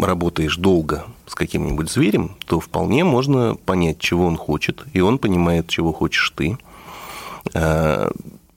работаешь 0.00 0.56
долго 0.56 1.04
с 1.26 1.34
каким-нибудь 1.34 1.90
зверем, 1.90 2.36
то 2.46 2.60
вполне 2.60 3.04
можно 3.04 3.54
понять, 3.54 3.98
чего 3.98 4.26
он 4.26 4.36
хочет, 4.36 4.84
и 4.92 5.00
он 5.00 5.18
понимает, 5.18 5.68
чего 5.68 5.92
хочешь 5.92 6.32
ты. 6.36 6.58
А, 7.54 8.10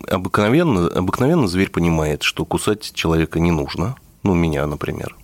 Обыкновенно, 0.07 0.87
обыкновенно 0.87 1.47
зверь 1.47 1.69
понимает, 1.69 2.23
что 2.23 2.45
кусать 2.45 2.93
человека 2.93 3.39
не 3.39 3.51
нужно, 3.51 3.95
ну, 4.23 4.33
меня, 4.33 4.65
например. 4.65 5.15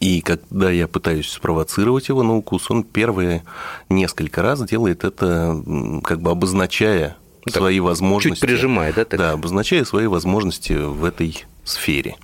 И 0.00 0.20
когда 0.20 0.70
я 0.70 0.86
пытаюсь 0.86 1.28
спровоцировать 1.28 2.08
его 2.08 2.22
на 2.22 2.36
укус, 2.36 2.70
он 2.70 2.82
первые 2.82 3.44
несколько 3.88 4.42
раз 4.42 4.62
делает 4.62 5.04
это, 5.04 5.60
как 6.04 6.20
бы 6.20 6.30
обозначая 6.30 7.16
Так, 7.44 7.54
свои 7.54 7.80
возможности. 7.80 8.40
Чуть 8.40 8.48
прижимает, 8.48 8.96
да? 8.96 9.04
так? 9.04 9.18
Да, 9.18 9.32
обозначая 9.32 9.84
свои 9.84 10.06
возможности 10.06 10.72
в 10.72 11.04
этой 11.04 11.44
сфере. 11.64 12.16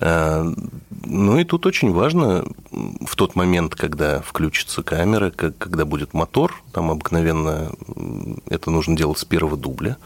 А, 0.00 0.44
Ну 1.06 1.38
и 1.38 1.44
тут 1.44 1.66
очень 1.66 1.92
важно 1.92 2.44
в 2.70 3.14
тот 3.16 3.36
момент, 3.36 3.74
когда 3.74 4.20
включится 4.20 4.82
камера, 4.82 5.30
когда 5.30 5.84
будет 5.84 6.14
мотор, 6.14 6.62
там 6.72 6.90
обыкновенно 6.90 7.70
это 8.48 8.70
нужно 8.70 8.96
делать 8.96 9.18
с 9.18 9.24
первого 9.24 9.56
дубля, 9.56 9.96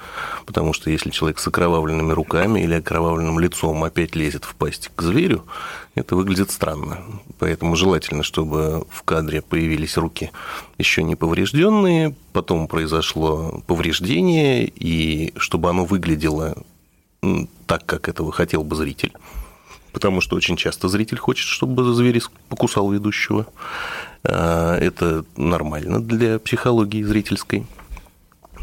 потому 0.45 0.73
что 0.73 0.91
если 0.91 1.11
человек 1.11 1.39
с 1.39 1.47
окровавленными 1.47 2.13
руками 2.13 2.61
или 2.61 2.75
окровавленным 2.75 3.39
лицом 3.39 3.85
опять 3.85 4.17
лезет 4.17 4.45
в 4.45 4.55
пасть 4.55 4.91
к 4.95 5.03
зверю, 5.03 5.45
это 5.95 6.17
выглядит 6.17 6.51
странно. 6.51 6.99
Поэтому 7.39 7.77
желательно, 7.77 8.23
чтобы 8.23 8.85
в 8.91 9.03
кадре 9.05 9.41
появились 9.41 9.97
руки 9.97 10.31
еще 10.77 11.03
не 11.03 11.17
поврежденные, 11.17 12.15
потом 12.33 12.69
произошло 12.69 13.63
повреждение, 13.67 14.67
и 14.67 15.33
чтобы 15.37 15.71
оно 15.71 15.85
выглядело 15.85 16.57
так, 17.67 17.87
как 17.87 18.09
этого 18.09 18.33
хотел 18.33 18.63
бы 18.65 18.77
зритель. 18.77 19.13
Потому 19.93 20.21
что 20.21 20.37
очень 20.37 20.57
часто 20.57 20.89
зритель 20.89 21.19
хочет, 21.19 21.47
чтобы 21.47 21.93
зверь 21.95 22.21
покусал 22.49 22.91
ведущего. 22.91 23.47
А, 24.25 24.77
Это 24.77 25.25
нормально 25.37 26.01
для 26.01 26.39
психологии 26.39 27.03
зрительской. 27.03 27.67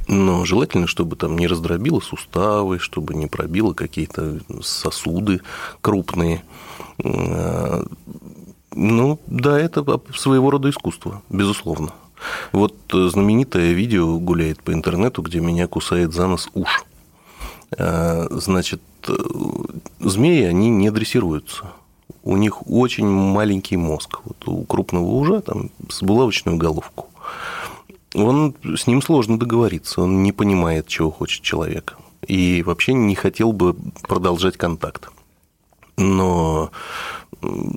Но 0.07 0.45
желательно, 0.45 0.85
чтобы 0.85 1.15
там 1.15 1.35
не 1.37 1.47
раздробило 1.47 1.99
суставы, 1.99 2.77
чтобы 2.79 3.15
не 3.15 3.27
пробило 3.27 3.73
какие-то 3.73 4.39
сосуды 4.61 5.41
крупные. 5.81 6.43
А, 7.03 7.83
Ну, 8.77 9.19
да, 9.27 9.57
это 9.57 10.01
своего 10.13 10.51
рода 10.51 10.69
искусство, 10.69 11.21
безусловно. 11.29 11.93
Вот 12.51 12.75
э, 12.93 13.07
знаменитое 13.07 13.71
видео 13.73 14.19
гуляет 14.19 14.61
по 14.63 14.73
интернету, 14.73 15.21
где 15.21 15.39
меня 15.39 15.67
кусает 15.67 16.13
за 16.13 16.27
нос 16.27 16.49
уж. 16.53 16.83
А, 17.77 18.27
Значит, 18.31 18.81
э, 19.07 19.13
змеи, 19.99 20.43
они 20.43 20.69
не 20.69 20.91
дрессируются. 20.91 21.71
У 22.23 22.37
них 22.37 22.67
очень 22.67 23.07
маленький 23.07 23.77
мозг. 23.77 24.21
Вот 24.23 24.47
у 24.47 24.63
крупного 24.63 25.05
ужа 25.05 25.41
там 25.41 25.69
с 25.89 26.01
булавочную 26.01 26.57
головку. 26.57 27.07
Он, 28.13 28.55
с 28.63 28.87
ним 28.87 29.01
сложно 29.01 29.37
договориться, 29.37 30.01
он 30.01 30.23
не 30.23 30.31
понимает, 30.31 30.87
чего 30.87 31.11
хочет 31.11 31.41
человек. 31.41 31.97
И 32.25 32.63
вообще 32.63 32.93
не 32.93 33.13
хотел 33.13 33.51
бы 33.51 33.75
продолжать 34.07 34.57
контакт. 34.57 35.09
Но 35.97 36.71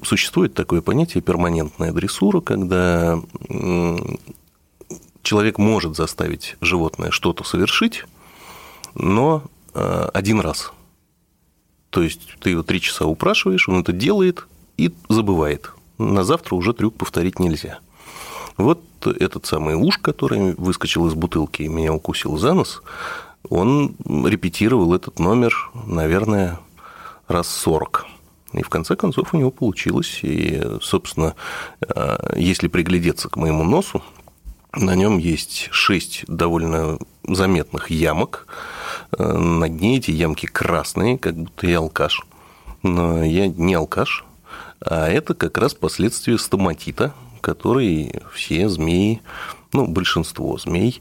существует 0.04 0.54
такое 0.54 0.80
понятие 0.80 1.22
перманентная 1.22 1.92
дрессура, 1.92 2.40
когда 2.40 3.20
человек 5.22 5.58
может 5.58 5.96
заставить 5.96 6.56
животное 6.60 7.10
что-то 7.10 7.44
совершить, 7.44 8.04
но 8.94 9.42
э, 9.44 9.57
один 10.12 10.40
раз. 10.40 10.72
То 11.90 12.02
есть 12.02 12.36
ты 12.40 12.50
его 12.50 12.62
три 12.62 12.80
часа 12.80 13.06
упрашиваешь, 13.06 13.68
он 13.68 13.80
это 13.80 13.92
делает 13.92 14.46
и 14.76 14.92
забывает. 15.08 15.70
На 15.98 16.22
завтра 16.22 16.54
уже 16.54 16.72
трюк 16.72 16.96
повторить 16.96 17.38
нельзя. 17.38 17.80
Вот 18.56 18.82
этот 19.06 19.46
самый 19.46 19.74
уж, 19.74 19.98
который 19.98 20.54
выскочил 20.54 21.06
из 21.06 21.14
бутылки 21.14 21.62
и 21.62 21.68
меня 21.68 21.92
укусил 21.92 22.36
за 22.36 22.52
нос, 22.52 22.82
он 23.48 23.96
репетировал 24.04 24.94
этот 24.94 25.18
номер, 25.18 25.70
наверное, 25.86 26.58
раз 27.28 27.48
40. 27.48 28.06
И 28.52 28.62
в 28.62 28.68
конце 28.68 28.96
концов 28.96 29.34
у 29.34 29.36
него 29.36 29.50
получилось. 29.50 30.20
И, 30.22 30.62
собственно, 30.80 31.34
э, 31.80 32.32
если 32.36 32.68
приглядеться 32.68 33.28
к 33.28 33.36
моему 33.36 33.62
носу, 33.64 34.02
на 34.74 34.94
нем 34.94 35.18
есть 35.18 35.68
шесть 35.70 36.24
довольно 36.26 36.98
заметных 37.24 37.90
ямок. 37.90 38.46
Э, 39.16 39.32
На 39.32 39.68
дне 39.68 39.98
эти 39.98 40.10
ямки 40.10 40.46
красные, 40.46 41.18
как 41.18 41.34
будто 41.36 41.66
я 41.66 41.78
алкаш. 41.78 42.22
Но 42.82 43.24
я 43.24 43.48
не 43.48 43.74
алкаш, 43.74 44.24
а 44.80 45.08
это 45.08 45.34
как 45.34 45.58
раз 45.58 45.74
последствия 45.74 46.38
стоматита, 46.38 47.12
который 47.40 48.22
все 48.32 48.68
змеи, 48.68 49.20
ну, 49.72 49.86
большинство 49.86 50.56
змей 50.58 51.00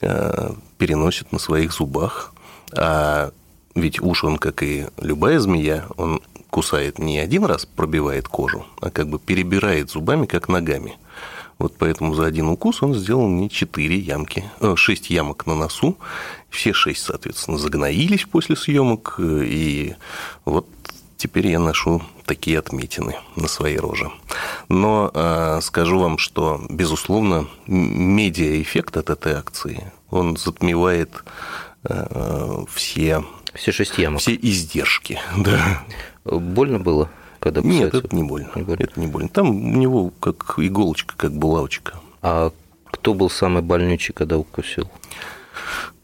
э, 0.00 0.50
переносят 0.78 1.32
на 1.32 1.38
своих 1.38 1.72
зубах. 1.72 2.32
А 2.76 3.32
ведь 3.74 4.00
уж 4.00 4.24
он, 4.24 4.38
как 4.38 4.62
и 4.62 4.86
любая 4.98 5.40
змея, 5.40 5.86
он 5.96 6.20
кусает 6.50 6.98
не 6.98 7.18
один 7.18 7.44
раз, 7.44 7.66
пробивает 7.66 8.28
кожу, 8.28 8.64
а 8.80 8.90
как 8.90 9.08
бы 9.08 9.18
перебирает 9.18 9.90
зубами, 9.90 10.26
как 10.26 10.48
ногами. 10.48 10.96
Вот 11.58 11.74
поэтому 11.76 12.14
за 12.14 12.26
один 12.26 12.48
укус 12.48 12.82
он 12.82 12.94
сделал 12.94 13.28
мне 13.28 13.48
4 13.48 13.98
ямки, 13.98 14.44
6 14.74 15.10
ямок 15.10 15.46
на 15.46 15.56
носу. 15.56 15.98
Все 16.50 16.72
6, 16.72 17.02
соответственно, 17.02 17.58
загноились 17.58 18.24
после 18.24 18.56
съемок. 18.56 19.16
И 19.20 19.94
вот 20.44 20.66
теперь 21.16 21.48
я 21.48 21.58
ношу 21.58 22.02
такие 22.24 22.58
отметины 22.58 23.16
на 23.36 23.48
своей 23.48 23.78
роже. 23.78 24.10
Но 24.68 25.10
э, 25.12 25.60
скажу 25.62 25.98
вам, 25.98 26.18
что, 26.18 26.60
безусловно, 26.68 27.48
медиаэффект 27.66 28.96
от 28.96 29.10
этой 29.10 29.34
акции, 29.34 29.92
он 30.10 30.36
затмевает 30.36 31.24
э, 31.84 32.64
все, 32.72 33.24
Все 33.54 33.72
шесть 33.72 33.98
ямок. 33.98 34.20
все 34.20 34.34
издержки. 34.34 35.18
Да. 35.36 35.82
Больно 36.24 36.78
было? 36.78 37.10
когда 37.40 37.60
Нет, 37.62 37.94
это 37.94 38.14
не 38.14 38.22
больно. 38.22 38.50
Не 38.54 38.62
больно. 38.62 38.82
Это 38.82 39.00
не 39.00 39.06
больно. 39.06 39.28
Там 39.28 39.50
у 39.50 39.76
него 39.76 40.12
как 40.20 40.54
иголочка, 40.58 41.14
как 41.16 41.32
булавочка. 41.32 41.94
А 42.22 42.52
кто 42.90 43.14
был 43.14 43.30
самый 43.30 43.62
больнючий, 43.62 44.12
когда 44.12 44.38
укусил? 44.38 44.90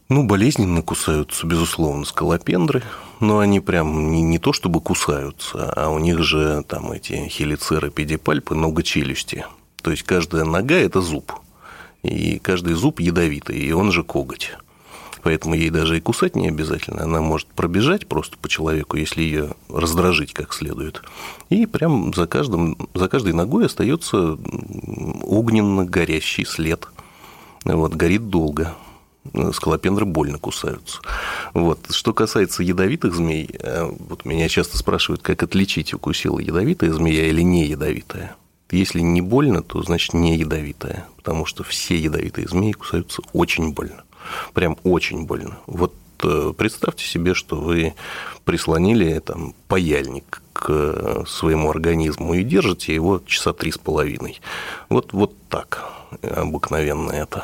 Ну, 0.07 0.23
болезненно 0.23 0.83
кусаются, 0.83 1.47
безусловно, 1.47 2.05
скалопендры, 2.05 2.83
но 3.19 3.39
они 3.39 3.59
прям 3.59 4.11
не, 4.11 4.21
не 4.21 4.37
то 4.37 4.53
чтобы 4.53 4.79
кусаются, 4.79 5.73
а 5.75 5.89
у 5.89 5.97
них 5.97 6.21
же 6.21 6.63
там 6.67 6.91
эти 6.91 7.27
хелицеры, 7.27 7.89
педипальпы, 7.89 8.53
нога 8.53 8.83
челюсти. 8.83 9.47
То 9.81 9.89
есть 9.89 10.03
каждая 10.03 10.43
нога– 10.43 10.75
это 10.75 11.01
зуб, 11.01 11.33
и 12.03 12.37
каждый 12.37 12.75
зуб 12.75 12.99
ядовитый, 12.99 13.57
и 13.57 13.71
он 13.71 13.91
же 13.91 14.03
коготь. 14.03 14.51
Поэтому 15.23 15.55
ей 15.55 15.71
даже 15.71 15.97
и 15.97 16.01
кусать 16.01 16.35
не 16.35 16.49
обязательно. 16.49 17.01
Она 17.01 17.19
может 17.19 17.47
пробежать 17.47 18.05
просто 18.05 18.37
по 18.37 18.47
человеку, 18.47 18.97
если 18.97 19.23
ее 19.23 19.55
раздражить 19.69 20.33
как 20.33 20.53
следует. 20.53 21.01
И 21.49 21.65
прям 21.65 22.13
за, 22.13 22.27
каждым, 22.27 22.77
за 22.93 23.09
каждой 23.09 23.33
ногой 23.33 23.65
остается 23.65 24.37
огненно 25.23 25.83
горящий 25.83 26.45
след. 26.45 26.87
Вот, 27.63 27.95
горит 27.95 28.29
долго 28.29 28.75
скалопендры 29.53 30.05
больно 30.05 30.37
кусаются. 30.37 30.99
Вот. 31.53 31.79
Что 31.91 32.13
касается 32.13 32.63
ядовитых 32.63 33.13
змей, 33.15 33.49
э, 33.59 33.83
вот 33.83 34.25
меня 34.25 34.47
часто 34.49 34.77
спрашивают, 34.77 35.21
как 35.21 35.43
отличить, 35.43 35.93
укусила 35.93 36.39
ядовитая 36.39 36.93
змея 36.93 37.27
или 37.27 37.41
не 37.41 37.65
ядовитая. 37.65 38.35
Если 38.71 38.99
не 38.99 39.21
больно, 39.21 39.61
то 39.61 39.81
значит 39.83 40.13
не 40.13 40.37
ядовитая, 40.37 41.07
потому 41.17 41.45
что 41.45 41.63
все 41.63 41.97
ядовитые 41.97 42.47
змеи 42.47 42.71
кусаются 42.71 43.21
очень 43.33 43.73
больно. 43.73 44.03
Прям 44.53 44.77
очень 44.83 45.25
больно. 45.25 45.57
Вот 45.67 45.93
э, 46.23 46.53
представьте 46.57 47.05
себе, 47.05 47.33
что 47.33 47.57
вы 47.57 47.93
прислонили 48.43 49.19
там, 49.19 49.53
паяльник 49.67 50.41
к 50.53 51.25
своему 51.27 51.69
организму 51.69 52.33
и 52.33 52.43
держите 52.43 52.93
его 52.93 53.21
часа 53.25 53.53
три 53.53 53.71
с 53.71 53.77
половиной. 53.77 54.41
Вот, 54.89 55.13
вот 55.13 55.35
так 55.49 55.83
обыкновенно 56.21 57.11
это. 57.11 57.43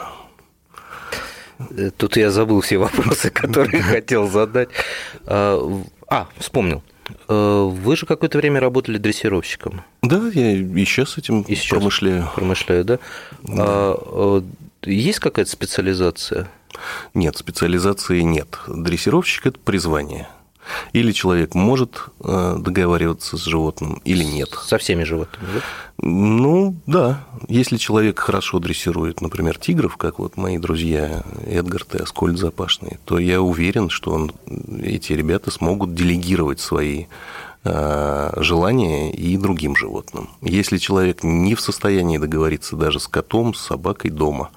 Тут 1.97 2.17
я 2.17 2.31
забыл 2.31 2.61
все 2.61 2.77
вопросы, 2.77 3.29
которые 3.33 3.81
хотел 3.81 4.27
задать. 4.27 4.69
А, 5.25 5.81
а, 6.07 6.27
вспомнил. 6.37 6.83
Э, 7.27 7.69
Вы 7.71 7.95
же 7.95 8.05
какое-то 8.05 8.37
время 8.37 8.59
работали 8.59 8.97
дрессировщиком. 8.97 9.83
Да, 10.01 10.21
я 10.33 10.51
и 10.51 10.85
сейчас 10.85 11.17
этим 11.17 11.41
И 11.41 11.55
сейчас 11.55 11.69
промышляю. 11.69 12.29
Промышляю, 12.35 12.85
да? 12.85 12.99
А, 13.47 14.41
э, 14.83 14.89
есть 14.89 15.19
какая-то 15.19 15.49
специализация? 15.51 16.49
Нет, 17.13 17.37
специализации 17.37 18.21
нет. 18.21 18.59
Дрессировщик– 18.67 19.45
это 19.47 19.59
призвание. 19.59 20.27
Или 20.93 21.11
человек 21.11 21.55
может 21.55 22.05
э, 22.23 22.55
договариваться 22.59 23.37
с 23.37 23.43
животным, 23.43 24.01
или 24.05 24.23
нет. 24.23 24.49
Со 24.65 24.77
всеми 24.77 25.03
животными, 25.03 25.47
да? 25.55 25.61
Ну, 26.01 26.75
да. 26.87 27.23
Если 27.47 27.77
человек 27.77 28.19
хорошо 28.19 28.59
дрессирует, 28.59 29.21
например, 29.21 29.57
тигров, 29.57 29.97
как 29.97 30.19
вот 30.19 30.35
мои 30.35 30.57
друзья 30.57 31.23
Эдгард 31.45 31.95
и 31.95 31.99
Аскольд 31.99 32.37
Запашные, 32.37 32.99
то 33.05 33.19
я 33.19 33.41
уверен, 33.41 33.89
что 33.89 34.11
он, 34.11 34.31
эти 34.81 35.13
ребята 35.13 35.51
смогут 35.51 35.93
делегировать 35.93 36.59
свои 36.59 37.05
э, 37.63 38.33
желания 38.37 39.11
и 39.11 39.37
другим 39.37 39.75
животным. 39.75 40.29
Если 40.41 40.77
человек 40.77 41.23
не 41.23 41.53
в 41.53 41.61
состоянии 41.61 42.17
договориться 42.17 42.75
даже 42.75 42.99
с 42.99 43.07
котом, 43.07 43.53
с 43.53 43.61
собакой 43.61 44.09
дома, 44.09 44.49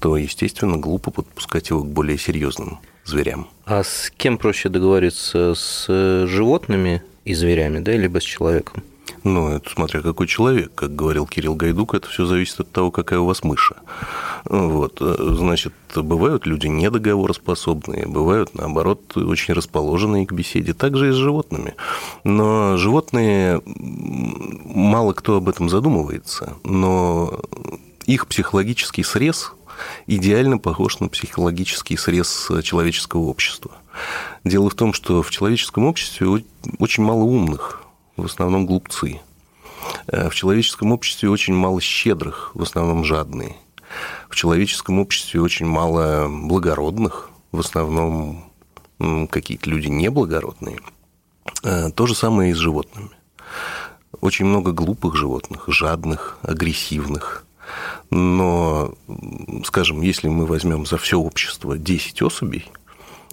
то, 0.00 0.16
естественно, 0.16 0.76
глупо 0.76 1.10
подпускать 1.10 1.70
его 1.70 1.82
к 1.82 1.86
более 1.86 2.18
серьезным 2.18 2.80
зверям. 3.04 3.48
А 3.64 3.82
с 3.82 4.12
кем 4.16 4.38
проще 4.38 4.68
договориться? 4.68 5.54
С 5.54 5.86
животными 6.26 7.02
и 7.24 7.34
зверями, 7.34 7.80
да, 7.80 7.92
либо 7.92 8.20
с 8.20 8.24
человеком? 8.24 8.82
Ну, 9.24 9.48
это 9.48 9.68
смотря 9.68 10.00
какой 10.00 10.26
человек. 10.26 10.72
Как 10.74 10.94
говорил 10.94 11.26
Кирилл 11.26 11.54
Гайдук, 11.54 11.94
это 11.94 12.08
все 12.08 12.24
зависит 12.24 12.60
от 12.60 12.72
того, 12.72 12.90
какая 12.90 13.18
у 13.18 13.26
вас 13.26 13.42
мыша. 13.42 13.76
Вот. 14.44 14.98
Значит, 15.00 15.74
бывают 15.94 16.46
люди 16.46 16.68
недоговороспособные, 16.68 18.06
бывают, 18.06 18.54
наоборот, 18.54 19.14
очень 19.16 19.52
расположенные 19.52 20.26
к 20.26 20.32
беседе. 20.32 20.72
Так 20.72 20.96
же 20.96 21.10
и 21.10 21.12
с 21.12 21.16
животными. 21.16 21.74
Но 22.24 22.76
животные, 22.78 23.60
мало 23.66 25.12
кто 25.12 25.36
об 25.36 25.48
этом 25.48 25.68
задумывается, 25.68 26.54
но 26.64 27.40
их 28.06 28.26
психологический 28.26 29.02
срез 29.02 29.52
идеально 30.06 30.58
похож 30.58 31.00
на 31.00 31.08
психологический 31.08 31.96
срез 31.96 32.50
человеческого 32.62 33.22
общества. 33.22 33.72
Дело 34.44 34.70
в 34.70 34.74
том, 34.74 34.92
что 34.92 35.22
в 35.22 35.30
человеческом 35.30 35.86
обществе 35.86 36.26
очень 36.78 37.02
мало 37.02 37.22
умных, 37.22 37.82
в 38.16 38.24
основном 38.24 38.66
глупцы. 38.66 39.20
В 40.06 40.34
человеческом 40.34 40.92
обществе 40.92 41.30
очень 41.30 41.54
мало 41.54 41.80
щедрых, 41.80 42.52
в 42.54 42.62
основном 42.62 43.04
жадные. 43.04 43.56
В 44.28 44.36
человеческом 44.36 45.00
обществе 45.00 45.40
очень 45.40 45.66
мало 45.66 46.28
благородных, 46.28 47.30
в 47.50 47.60
основном 47.60 48.52
какие-то 49.30 49.68
люди 49.70 49.88
неблагородные. 49.88 50.78
То 51.62 52.06
же 52.06 52.14
самое 52.14 52.52
и 52.52 52.54
с 52.54 52.58
животными. 52.58 53.10
Очень 54.20 54.46
много 54.46 54.72
глупых 54.72 55.16
животных, 55.16 55.64
жадных, 55.68 56.38
агрессивных. 56.42 57.44
Но, 58.10 58.94
скажем, 59.64 60.02
если 60.02 60.28
мы 60.28 60.46
возьмем 60.46 60.84
за 60.84 60.98
все 60.98 61.18
общество 61.18 61.78
10 61.78 62.22
особей, 62.22 62.66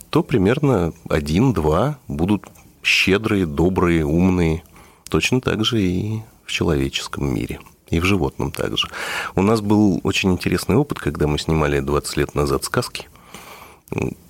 то 0.10 0.24
примерно 0.24 0.94
1-2 1.10 1.96
будут 2.08 2.46
щедрые, 2.84 3.46
добрые, 3.46 4.06
умные. 4.06 4.64
Точно 5.10 5.42
так 5.42 5.66
же 5.66 5.82
и 5.82 6.22
в 6.46 6.52
человеческом 6.52 7.34
мире. 7.34 7.60
И 7.90 8.00
в 8.00 8.06
животном 8.06 8.52
также. 8.52 8.88
У 9.36 9.42
нас 9.42 9.62
был 9.62 10.02
очень 10.04 10.32
интересный 10.32 10.76
опыт, 10.76 11.00
когда 11.00 11.26
мы 11.26 11.40
снимали 11.40 11.80
20 11.80 12.18
лет 12.18 12.36
назад 12.36 12.66
сказки, 12.66 13.08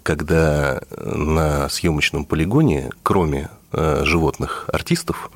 когда 0.04 0.82
на 0.92 1.68
съемочном 1.68 2.26
полигоне, 2.26 2.92
кроме 3.02 3.50
животных 3.74 4.70
артистов, 4.72 5.32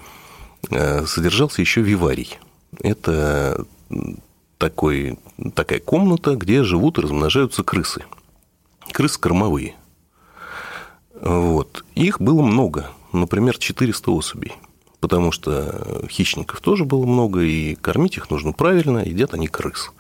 содержался 0.70 1.62
еще 1.62 1.82
виварий. 1.82 2.38
Это 2.80 3.66
такой, 4.62 5.18
такая 5.56 5.80
комната, 5.80 6.36
где 6.36 6.64
живут 6.64 7.00
и 7.00 7.02
размножаются 7.02 7.64
крысы. 7.64 8.06
Крысы 8.92 9.20
кормовые. 9.20 9.76
Вот. 11.20 11.84
Их 11.96 12.22
было 12.22 12.44
много, 12.44 12.92
например, 13.12 13.58
400 13.58 14.12
особей. 14.12 14.54
Потому 15.00 15.32
что 15.32 16.06
хищников 16.08 16.62
тоже 16.62 16.86
было 16.86 17.08
много, 17.08 17.42
и 17.42 17.74
кормить 17.74 18.18
их 18.18 18.30
нужно 18.30 18.54
правильно, 18.54 19.00
едят 19.00 19.34
они 19.34 19.48
крыс. 19.48 19.92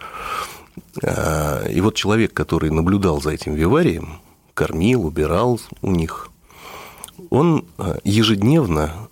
И 1.02 1.82
вот 1.82 1.95
человек, 1.95 2.34
который 2.34 2.69
наблюдал 2.69 3.19
за 3.19 3.32
этим 3.32 3.56
виварием, 3.56 4.19
кормил, 4.54 5.08
убирал 5.08 5.60
у 5.82 5.89
них, 5.89 6.30
он 7.32 7.65
ежедневно 8.04 9.10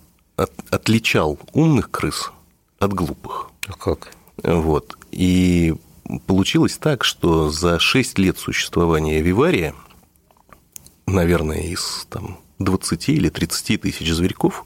отличал 0.70 1.40
умных 1.52 1.90
крыс 1.90 2.30
от 2.78 2.92
глупых. 2.92 3.50
А 3.66 3.72
как? 3.72 4.12
Вот. 4.42 4.96
И 5.10 5.74
получилось 6.26 6.78
так, 6.78 7.04
что 7.04 7.50
за 7.50 7.78
6 7.78 8.18
лет 8.18 8.38
существования 8.38 9.20
вивария, 9.20 9.74
наверное, 11.06 11.62
из 11.62 12.06
там, 12.10 12.38
20 12.58 13.08
или 13.08 13.28
30 13.28 13.80
тысяч 13.80 14.12
зверьков, 14.12 14.64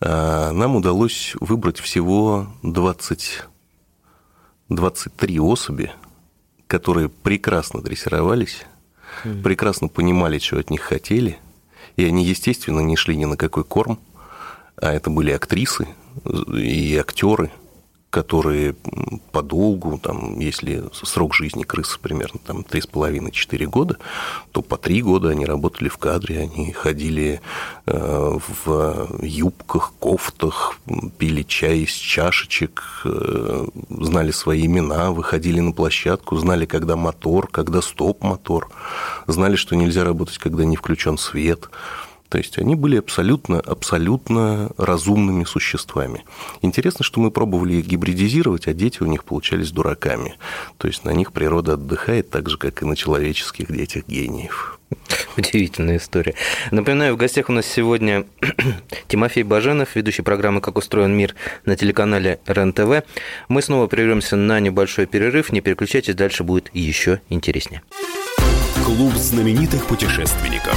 нам 0.00 0.76
удалось 0.76 1.34
выбрать 1.40 1.78
всего 1.78 2.46
20, 2.62 3.42
23 4.70 5.40
особи, 5.40 5.92
которые 6.66 7.08
прекрасно 7.08 7.82
дрессировались, 7.82 8.62
mm. 9.24 9.42
прекрасно 9.42 9.88
понимали, 9.88 10.38
чего 10.38 10.60
от 10.60 10.70
них 10.70 10.82
хотели, 10.82 11.38
и 11.96 12.04
они, 12.04 12.24
естественно, 12.24 12.80
не 12.80 12.96
шли 12.96 13.16
ни 13.16 13.24
на 13.26 13.36
какой 13.36 13.64
корм, 13.64 13.98
а 14.76 14.92
это 14.92 15.10
были 15.10 15.32
актрисы 15.32 15.88
и 16.54 16.96
актеры, 16.96 17.50
которые 18.10 18.74
подолгу, 19.30 19.98
там, 19.98 20.38
если 20.40 20.82
срок 20.92 21.34
жизни 21.34 21.62
крысы 21.62 21.98
примерно 22.00 22.40
там 22.44 22.60
3,5-4 22.60 23.66
года, 23.66 23.98
то 24.50 24.62
по 24.62 24.76
3 24.76 25.02
года 25.02 25.28
они 25.28 25.46
работали 25.46 25.88
в 25.88 25.96
кадре, 25.96 26.40
они 26.40 26.72
ходили 26.72 27.40
в 27.86 29.18
юбках, 29.22 29.92
кофтах, 30.00 30.76
пили 31.18 31.42
чай 31.42 31.78
из 31.80 31.92
чашечек, 31.92 32.82
знали 33.88 34.32
свои 34.32 34.66
имена, 34.66 35.12
выходили 35.12 35.60
на 35.60 35.72
площадку, 35.72 36.36
знали, 36.36 36.66
когда 36.66 36.96
мотор, 36.96 37.48
когда 37.48 37.80
стоп-мотор, 37.80 38.70
знали, 39.28 39.54
что 39.54 39.76
нельзя 39.76 40.02
работать, 40.04 40.38
когда 40.38 40.64
не 40.64 40.76
включен 40.76 41.16
свет. 41.16 41.70
То 42.30 42.38
есть 42.38 42.58
они 42.58 42.76
были 42.76 42.96
абсолютно, 42.96 43.58
абсолютно 43.58 44.70
разумными 44.78 45.42
существами. 45.44 46.24
Интересно, 46.62 47.04
что 47.04 47.20
мы 47.20 47.32
пробовали 47.32 47.74
их 47.74 47.86
гибридизировать, 47.86 48.68
а 48.68 48.72
дети 48.72 49.02
у 49.02 49.06
них 49.06 49.24
получались 49.24 49.72
дураками. 49.72 50.36
То 50.78 50.86
есть 50.86 51.04
на 51.04 51.10
них 51.10 51.32
природа 51.32 51.74
отдыхает 51.74 52.30
так 52.30 52.48
же, 52.48 52.56
как 52.56 52.82
и 52.82 52.86
на 52.86 52.94
человеческих 52.94 53.72
детях 53.72 54.04
гениев. 54.06 54.78
Удивительная 55.36 55.96
история. 55.96 56.34
Напоминаю, 56.70 57.14
в 57.14 57.16
гостях 57.16 57.48
у 57.48 57.52
нас 57.52 57.66
сегодня 57.66 58.24
Тимофей 59.08 59.42
Баженов, 59.42 59.96
ведущий 59.96 60.22
программы 60.22 60.60
«Как 60.60 60.78
устроен 60.78 61.12
мир» 61.16 61.34
на 61.64 61.76
телеканале 61.76 62.38
РЕН-ТВ. 62.46 63.04
Мы 63.48 63.62
снова 63.62 63.88
прервемся 63.88 64.36
на 64.36 64.60
небольшой 64.60 65.06
перерыв. 65.06 65.50
Не 65.50 65.60
переключайтесь, 65.60 66.14
дальше 66.14 66.44
будет 66.44 66.70
еще 66.74 67.20
интереснее. 67.28 67.82
Клуб 68.84 69.14
знаменитых 69.14 69.86
путешественников. 69.86 70.76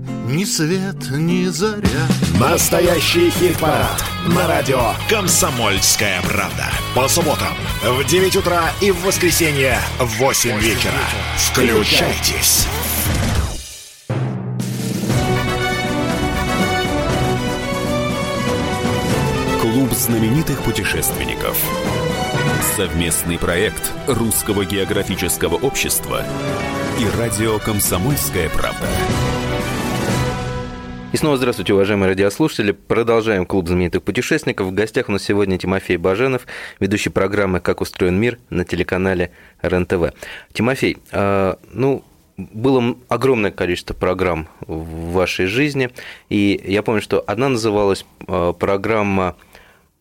ни 0.31 0.45
свет, 0.45 1.09
ни 1.11 1.45
заря. 1.47 2.07
Настоящий 2.39 3.29
хит-парад 3.29 4.01
на 4.27 4.47
радио 4.47 4.93
«Комсомольская 5.09 6.21
правда». 6.21 6.69
По 6.95 7.07
субботам 7.09 7.53
в 7.83 8.03
9 8.05 8.37
утра 8.37 8.71
и 8.81 8.91
в 8.91 9.03
воскресенье 9.03 9.77
в 9.99 10.17
8 10.19 10.59
вечера. 10.59 10.93
Включайтесь. 11.37 12.65
Клуб 19.61 19.91
знаменитых 19.91 20.61
путешественников. 20.63 21.57
Совместный 22.77 23.37
проект 23.37 23.91
Русского 24.07 24.65
географического 24.65 25.55
общества 25.55 26.23
и 26.97 27.17
радио 27.17 27.59
«Комсомольская 27.59 28.49
правда». 28.49 28.87
Снова 31.21 31.37
здравствуйте, 31.37 31.75
уважаемые 31.75 32.09
радиослушатели. 32.09 32.71
Продолжаем 32.71 33.45
клуб 33.45 33.67
знаменитых 33.67 34.01
путешественников. 34.01 34.65
В 34.65 34.73
гостях 34.73 35.07
у 35.07 35.11
нас 35.11 35.21
сегодня 35.21 35.59
Тимофей 35.59 35.97
Баженов, 35.97 36.47
ведущий 36.79 37.11
программы 37.11 37.59
«Как 37.59 37.81
устроен 37.81 38.19
мир» 38.19 38.39
на 38.49 38.65
телеканале 38.65 39.29
РЕН-ТВ. 39.61 40.15
Тимофей, 40.51 40.97
а, 41.11 41.59
ну, 41.71 42.03
было 42.37 42.95
огромное 43.07 43.51
количество 43.51 43.93
программ 43.93 44.47
в 44.61 45.11
вашей 45.11 45.45
жизни, 45.45 45.91
и 46.29 46.59
я 46.65 46.81
помню, 46.81 47.03
что 47.03 47.23
одна 47.27 47.49
называлась 47.49 48.03
а, 48.27 48.53
программа 48.53 49.35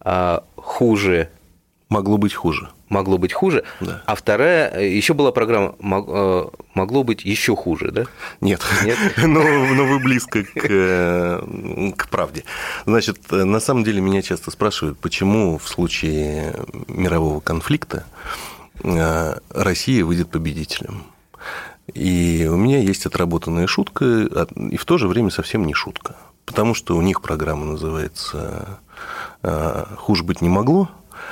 а, 0.01 0.45
«Хуже». 0.57 1.29
Могло 1.91 2.17
быть 2.17 2.33
хуже. 2.33 2.71
Могло 2.91 3.19
быть 3.19 3.33
хуже. 3.33 3.63
Да. 3.81 4.03
А 4.05 4.17
вторая, 4.17 4.81
еще 4.83 5.15
была 5.15 5.31
программа 5.31 5.77
«Могло 5.79 7.05
быть 7.05 7.25
еще 7.25 7.55
хуже», 7.55 7.93
да? 7.93 8.07
Нет, 8.41 8.61
Нет? 8.85 8.99
но, 9.17 9.43
но 9.75 9.87
вы 9.87 10.01
близко 10.01 10.43
к, 10.43 10.67
э, 10.69 11.93
к 11.97 12.09
правде. 12.09 12.45
Значит, 12.87 13.31
на 13.31 13.61
самом 13.61 13.85
деле 13.85 14.01
меня 14.01 14.23
часто 14.23 14.51
спрашивают, 14.51 14.99
почему 14.99 15.57
в 15.57 15.69
случае 15.69 16.57
мирового 16.89 17.39
конфликта 17.39 18.07
э, 18.83 19.35
Россия 19.51 20.05
выйдет 20.05 20.29
победителем. 20.29 21.05
И 21.95 22.49
у 22.51 22.57
меня 22.57 22.79
есть 22.79 23.07
отработанная 23.07 23.69
шутка, 23.69 24.47
и 24.57 24.77
в 24.77 24.85
то 24.85 24.99
же 24.99 25.07
время 25.07 25.31
совсем 25.31 25.65
не 25.65 25.75
шутка. 25.75 26.17
Потому 26.45 26.75
что 26.75 26.97
у 26.97 27.03
них 27.03 27.23
программа 27.23 27.67
называется 27.67 28.81
э, 29.45 29.85
«Хуже 29.97 30.25
быть 30.25 30.41
не 30.41 30.49
могло», 30.49 30.89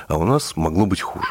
а 0.06 0.16
у 0.16 0.24
нас 0.24 0.56
могло 0.56 0.86
быть 0.86 1.00
хуже. 1.00 1.28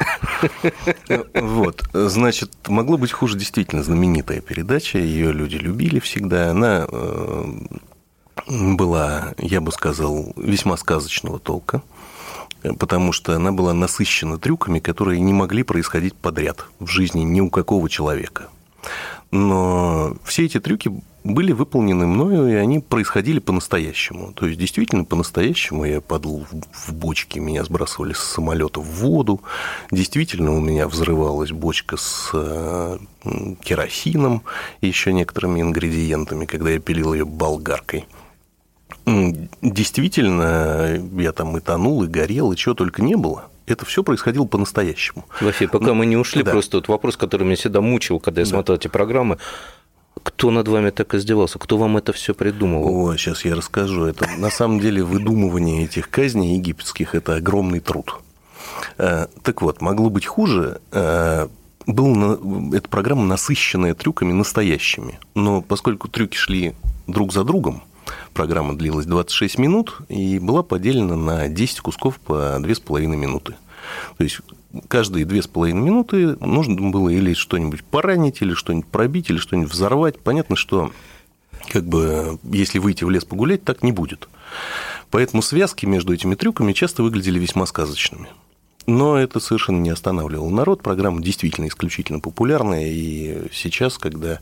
Вот, 1.34 1.84
значит, 1.94 2.52
могло 2.68 2.98
быть 2.98 3.12
хуже 3.12 3.38
действительно 3.38 3.84
знаменитая 3.84 4.42
передача, 4.42 5.00
ее 5.00 5.32
люди 5.32 5.56
любили 5.56 6.00
всегда, 6.00 6.52
она 6.52 6.88
э, 6.90 7.46
была, 8.48 9.34
я 9.38 9.62
бы 9.62 9.72
сказал, 9.72 10.34
весьма 10.36 10.78
сказочного 10.78 11.40
толка, 11.40 11.82
потому 12.80 13.12
что 13.12 13.36
она 13.36 13.52
была 13.52 13.74
насыщена 13.74 14.38
трюками, 14.38 14.80
которые 14.80 15.20
не 15.20 15.34
могли 15.34 15.64
происходить 15.64 16.16
подряд 16.16 16.66
в 16.80 16.88
жизни 16.88 17.22
ни 17.22 17.42
у 17.42 17.50
какого 17.50 17.90
человека. 17.90 18.50
Но 19.32 20.16
все 20.24 20.46
эти 20.46 20.60
трюки 20.60 20.92
были 21.24 21.52
выполнены 21.52 22.08
мною, 22.08 22.48
и 22.48 22.54
они 22.54 22.80
происходили 22.80 23.40
по-настоящему. 23.40 24.32
То 24.34 24.48
есть, 24.48 24.58
действительно, 24.58 25.04
по-настоящему 25.04 25.84
я 25.86 26.00
падал 26.00 26.46
в 26.72 26.94
бочки, 26.94 27.40
меня 27.40 27.66
сбрасывали 27.66 28.14
с 28.14 28.20
самолета 28.20 28.80
в 28.80 28.86
воду. 28.86 29.42
Действительно, 29.92 30.56
у 30.56 30.62
меня 30.62 30.88
взрывалась 30.88 31.52
бочка 31.52 31.98
с 31.98 32.30
э, 32.34 32.98
керосином 33.62 34.44
и 34.80 34.88
еще 34.88 35.12
некоторыми 35.12 35.62
ингредиентами, 35.62 36.46
когда 36.46 36.70
я 36.70 36.80
пилил 36.80 37.14
ее 37.14 37.26
болгаркой. 37.26 38.06
Действительно, 39.06 41.02
я 41.20 41.32
там 41.34 41.58
и 41.58 41.60
тонул, 41.60 42.04
и 42.04 42.08
горел, 42.08 42.54
и 42.54 42.56
чего 42.56 42.76
только 42.76 43.02
не 43.02 43.16
было– 43.16 43.50
это 43.68 43.86
все 43.86 44.04
происходило 44.04 44.46
по-настоящему. 44.46 45.26
Тимофей, 45.40 45.68
пока 45.68 45.88
Но, 45.88 45.96
мы 45.96 46.06
не 46.06 46.18
ушли, 46.18 46.42
да. 46.42 46.52
просто 46.52 46.78
вот 46.78 46.88
вопрос, 46.88 47.18
который 47.18 47.44
меня 47.44 47.56
всегда 47.56 47.82
мучил, 47.82 48.20
когда 48.20 48.42
я 48.42 48.46
да. 48.46 48.52
смотрел 48.52 48.78
эти 48.78 48.88
программы. 48.88 49.38
Кто 50.24 50.50
над 50.50 50.68
вами 50.68 50.90
так 50.90 51.14
издевался? 51.14 51.60
Кто 51.60 51.78
вам 51.78 51.98
это 51.98 52.12
все 52.14 52.34
придумывал? 52.34 53.10
О, 53.10 53.18
сейчас 53.18 53.46
я 53.46 53.56
расскажу. 53.56 54.06
Это 54.06 54.28
на 54.38 54.50
самом 54.50 54.80
деле 54.80 55.04
выдумывание 55.04 55.84
этих 55.84 56.10
казней 56.10 56.56
египетских– 56.56 57.14
это 57.16 57.36
огромный 57.36 57.82
труд. 57.82 58.16
Э, 58.98 59.28
так 59.44 59.62
вот, 59.62 59.82
могло 59.82 60.10
быть 60.10 60.26
хуже. 60.26 60.82
Э, 60.92 61.48
был, 61.86 62.74
эта 62.74 62.90
программа 62.90 63.26
насыщенная 63.26 63.94
трюками 63.94 64.34
настоящими. 64.34 65.20
Но 65.36 65.62
поскольку 65.62 66.08
трюки 66.08 66.36
шли 66.36 66.74
друг 67.06 67.32
за 67.32 67.44
другом, 67.44 67.84
программа 68.38 68.78
длилась 68.78 69.08
26 69.08 69.58
минут 69.58 69.98
и 70.10 70.38
была 70.38 70.62
поделена 70.62 71.16
на 71.16 71.48
10 71.48 71.80
кусков 71.80 72.20
по 72.20 72.60
2,5 72.60 73.08
минуты. 73.08 73.56
То 74.20 74.24
есть 74.24 74.42
каждые 74.88 75.26
две 75.26 75.42
с 75.42 75.48
половиной 75.48 75.82
минуты 75.82 76.36
нужно 76.36 76.92
было 76.92 77.10
или 77.10 77.34
что-нибудь 77.34 77.84
поранить, 77.84 78.44
или 78.44 78.54
что-нибудь 78.54 78.86
пробить, 78.86 79.32
или 79.32 79.38
что-нибудь 79.38 79.72
взорвать. 79.72 80.20
Понятно, 80.20 80.56
что 80.56 80.92
как 81.70 81.86
бы, 81.86 82.38
если 82.44 82.78
выйти 82.78 83.04
в 83.04 83.10
лес 83.10 83.26
погулять, 83.26 83.64
так 83.64 83.82
не 83.82 83.92
будет. 83.92 84.30
Поэтому 85.10 85.42
связки 85.42 85.88
между 85.88 86.14
этими 86.14 86.36
трюками 86.36 86.74
часто 86.74 87.02
выглядели 87.02 87.40
весьма 87.40 87.66
сказочными. 87.66 88.28
Но 88.88 89.18
это 89.18 89.40
совершенно 89.40 89.80
не 89.80 89.90
останавливало 89.90 90.50
народ. 90.50 90.82
Программа 90.82 91.22
действительно 91.22 91.68
исключительно 91.68 92.20
популярная. 92.20 92.88
И 92.88 93.50
сейчас, 93.52 93.98
когда 93.98 94.40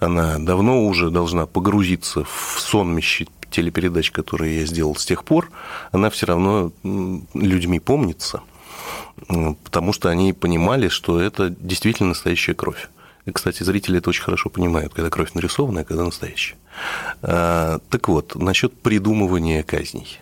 она 0.00 0.38
давно 0.38 0.84
уже 0.84 1.10
должна 1.10 1.46
погрузиться 1.46 2.24
в 2.24 2.56
сонмище 2.60 3.26
телепередач, 3.50 4.10
которые 4.10 4.60
я 4.60 4.66
сделал 4.66 4.96
с 4.96 5.06
тех 5.06 5.24
пор, 5.24 5.50
она 5.92 6.10
все 6.10 6.26
равно 6.26 6.72
людьми 6.82 7.80
помнится– 7.80 8.42
потому 9.64 9.92
что 9.92 10.08
они 10.08 10.32
понимали, 10.32 10.88
что 10.88 11.20
это 11.20 11.50
действительно 11.50 12.10
настоящая 12.10 12.54
кровь. 12.54 12.88
И, 13.24 13.32
кстати, 13.32 13.62
зрители 13.62 13.98
это 13.98 14.10
очень 14.10 14.22
хорошо 14.22 14.50
понимают, 14.50 14.94
когда 14.94 15.10
кровь 15.10 15.34
нарисованная, 15.34 15.82
а 15.82 15.84
когда 15.84 16.04
настоящая. 16.04 16.56
А, 17.22 17.80
так 17.90 18.08
вот, 18.08 18.36
насчет 18.36 18.78
придумывания 18.80 19.62
казней. 19.62 20.20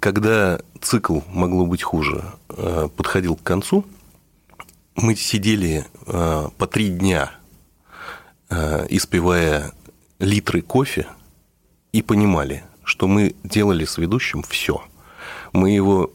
Когда 0.00 0.60
цикл 0.80 1.20
могло 1.28 1.66
быть 1.66 1.82
хуже, 1.82 2.24
подходил 2.48 3.36
к 3.36 3.42
концу, 3.42 3.84
мы 4.96 5.14
сидели 5.14 5.86
по 6.06 6.66
три 6.66 6.88
дня, 6.88 7.32
испивая 8.50 9.72
литры 10.18 10.62
кофе, 10.62 11.06
и 11.92 12.02
понимали, 12.02 12.64
что 12.84 13.06
мы 13.08 13.34
делали 13.44 13.84
с 13.84 13.98
ведущим 13.98 14.42
все. 14.42 14.82
Мы 15.52 15.70
его 15.70 16.10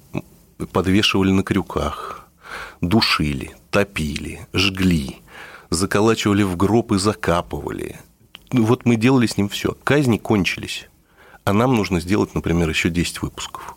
подвешивали 0.72 1.32
на 1.32 1.44
крюках, 1.44 2.28
душили, 2.82 3.56
топили, 3.70 4.48
жгли, 4.54 5.18
заколачивали 5.70 6.44
в 6.44 6.56
гроб 6.56 6.94
и 6.94 6.98
закапывали. 6.98 8.00
Вот 8.52 8.86
мы 8.86 8.96
делали 8.96 9.28
с 9.28 9.38
ним 9.38 9.50
все. 9.50 9.76
Казни 9.84 10.18
кончились. 10.18 10.88
А 11.44 11.54
нам 11.54 11.76
нужно 11.76 12.00
сделать, 12.00 12.34
например, 12.34 12.70
еще 12.70 12.90
10 12.90 13.22
выпусков. 13.22 13.75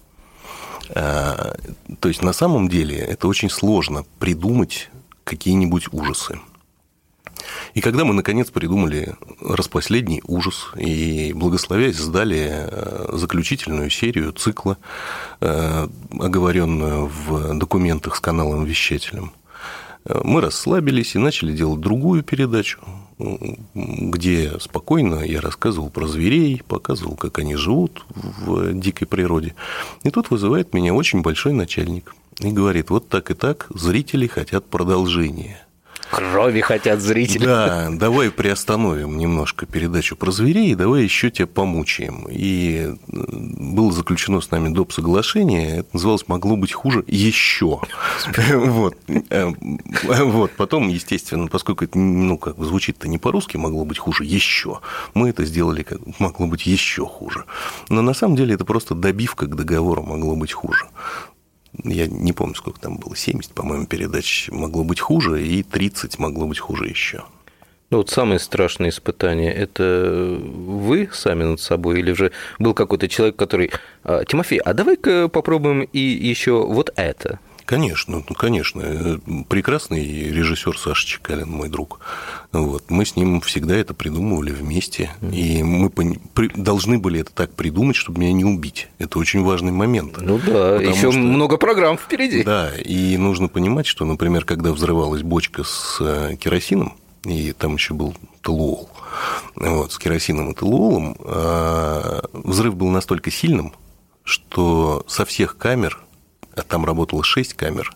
А, 0.91 1.55
то 2.01 2.09
есть 2.09 2.23
на 2.23 2.33
самом 2.33 2.69
деле 2.69 2.97
это 2.97 3.29
очень 3.29 3.51
сложно 3.51 4.05
придумать 4.19 4.91
какие-нибудь 5.25 5.93
ужасы. 5.93 6.39
И 7.75 7.81
когда 7.81 8.05
мы, 8.05 8.15
наконец, 8.15 8.51
придумали 8.51 9.15
распоследний 9.41 10.23
ужас 10.27 10.69
и, 10.77 11.33
благословясь, 11.35 11.97
сдали 11.97 12.49
э, 12.51 13.09
заключительную 13.13 13.91
серию 13.91 14.33
цикла, 14.33 14.79
э, 15.41 15.89
оговоренную 16.19 17.07
в 17.07 17.59
документах 17.59 18.17
с 18.17 18.21
каналом-вещателем, 18.21 19.33
э, 20.05 20.21
мы 20.25 20.41
расслабились 20.41 21.15
и 21.15 21.19
начали 21.19 21.53
делать 21.53 21.81
другую 21.81 22.23
передачу, 22.23 22.81
где 23.19 24.59
спокойно 24.61 25.23
я 25.23 25.41
рассказывал 25.41 25.91
про 25.91 26.07
зверей, 26.07 26.63
показывал, 26.67 27.17
как 27.17 27.39
они 27.39 27.57
живут 27.57 28.05
в 28.15 28.73
дикой 28.75 29.07
природе. 29.07 29.55
И 30.05 30.11
тут 30.11 30.31
вызывает 30.31 30.73
меня 30.73 30.95
очень 30.95 31.23
большой 31.23 31.53
начальник 31.53 32.15
и 32.41 32.51
говорит, 32.51 32.91
вот 32.91 33.09
так 33.09 33.31
и 33.31 33.35
так, 33.35 33.67
зрители 33.75 34.27
хотят 34.27 34.67
продолжения. 34.67 35.68
Крови 36.11 36.61
хотят 36.61 37.01
зрители. 37.01 37.45
Да, 37.45 37.89
давай 37.91 38.31
приостановим 38.31 39.19
немножко 39.19 39.67
передачу 39.67 40.17
про 40.17 40.31
зверей, 40.31 40.75
давай 40.75 41.03
еще 41.05 41.31
тебя 41.31 41.47
помучаем. 41.47 42.27
И 42.31 42.95
было 43.09 43.93
заключено 43.93 44.41
с 44.41 44.51
нами 44.51 44.69
доп. 44.69 44.93
соглашение, 44.93 45.79
это 45.79 45.89
называлось 45.93 46.27
«Могло 46.29 46.57
быть 46.57 46.73
хуже 46.73 47.05
еще». 47.07 47.81
Вот. 48.69 48.97
вот. 50.03 50.53
Потом, 50.53 50.89
естественно, 50.89 51.49
поскольку 51.49 51.85
это 51.85 51.99
ну, 51.99 52.39
как 52.39 52.57
бы 52.57 52.65
звучит-то 52.65 53.09
не 53.09 53.19
по-русски, 53.19 53.57
могло 53.57 53.85
быть 53.85 53.99
хуже 53.99 54.25
еще, 54.25 54.81
мы 55.15 55.31
это 55.31 55.45
сделали 55.45 55.83
как 55.83 56.01
могло 56.19 56.47
быть 56.47 56.67
еще 56.67 57.07
хуже. 57.07 57.45
Но 57.89 58.03
на 58.03 58.15
самом 58.15 58.37
деле 58.37 58.55
это 58.55 58.65
просто 58.65 58.95
добивка 58.95 59.47
к 59.47 59.55
договору 59.55 60.03
могло 60.03 60.37
быть 60.37 60.53
хуже 60.53 60.87
я 61.85 62.07
не 62.07 62.33
помню, 62.33 62.55
сколько 62.55 62.81
там 62.81 62.97
было, 62.97 63.17
70, 63.17 63.53
по-моему, 63.53 63.87
передач 63.87 64.49
могло 64.51 64.85
быть 64.85 65.01
хуже, 65.01 65.45
и 65.47 65.63
30 65.63 66.19
могло 66.19 66.47
быть 66.47 66.59
хуже 66.59 66.87
еще. 66.87 67.25
Ну, 67.91 67.99
вот 67.99 68.11
самое 68.11 68.39
страшное 68.39 68.91
испытание– 68.91 69.53
это 69.55 70.39
вы 70.43 71.09
сами 71.11 71.45
над 71.45 71.61
собой, 71.61 72.01
или 72.01 72.13
же 72.13 72.33
был 72.59 72.75
какой-то 72.75 73.09
человек, 73.09 73.37
который, 73.37 73.71
«А, 74.05 74.25
Тимофей, 74.25 74.59
а 74.59 74.75
давай-ка 74.75 75.29
попробуем 75.29 75.83
и 75.83 75.99
еще 75.99 76.67
вот 76.67 76.93
это. 76.97 77.41
Конечно, 77.69 78.25
ну, 78.27 78.35
конечно. 78.35 79.21
Прекрасный 79.47 80.03
режиссер 80.31 80.79
Саша 80.79 81.07
Чекалин, 81.07 81.51
мой 81.51 81.69
друг. 81.69 82.01
Вот. 82.51 82.85
Мы 82.89 83.05
с 83.05 83.15
ним 83.15 83.43
всегда 83.43 83.77
это 83.77 83.93
придумывали 83.93 84.53
вместе. 84.53 85.11
И 85.21 85.63
мы 85.63 85.93
должны 86.55 86.99
были 86.99 87.21
это 87.21 87.31
так 87.31 87.53
придумать, 87.53 87.95
чтобы 87.95 88.21
меня 88.21 88.33
не 88.33 88.47
убить. 88.47 88.89
Это 88.99 89.19
очень 89.19 89.45
важный 89.45 89.71
момент. 89.71 90.17
Ну 90.19 90.39
да, 90.39 90.77
еще 90.77 91.13
что... 91.13 91.21
много 91.21 91.59
программ 91.59 91.99
впереди. 91.99 92.43
Да, 92.43 92.73
и 92.75 93.19
нужно 93.19 93.49
понимать, 93.49 93.87
что, 93.87 94.07
например, 94.07 94.47
когда 94.47 94.73
взрывалась 94.73 95.23
бочка 95.23 95.63
с 95.63 95.99
э, 96.01 96.37
керосином, 96.37 96.95
и 97.27 97.53
там 97.53 97.75
еще 97.75 97.93
был 97.93 98.15
толуол, 98.41 98.89
вот, 99.57 99.93
с 99.93 99.99
керосином 99.99 100.53
и 100.53 100.55
толуолом, 100.55 101.19
а, 101.21 102.23
взрыв 102.33 102.77
был 102.77 102.89
настолько 102.89 103.31
сильным, 103.31 103.75
что 104.25 105.05
со 105.07 105.27
всех 105.27 105.59
камер 105.59 105.99
а 106.59 106.63
там 106.63 106.85
работало 106.85 107.23
6 107.23 107.55
камер, 107.55 107.93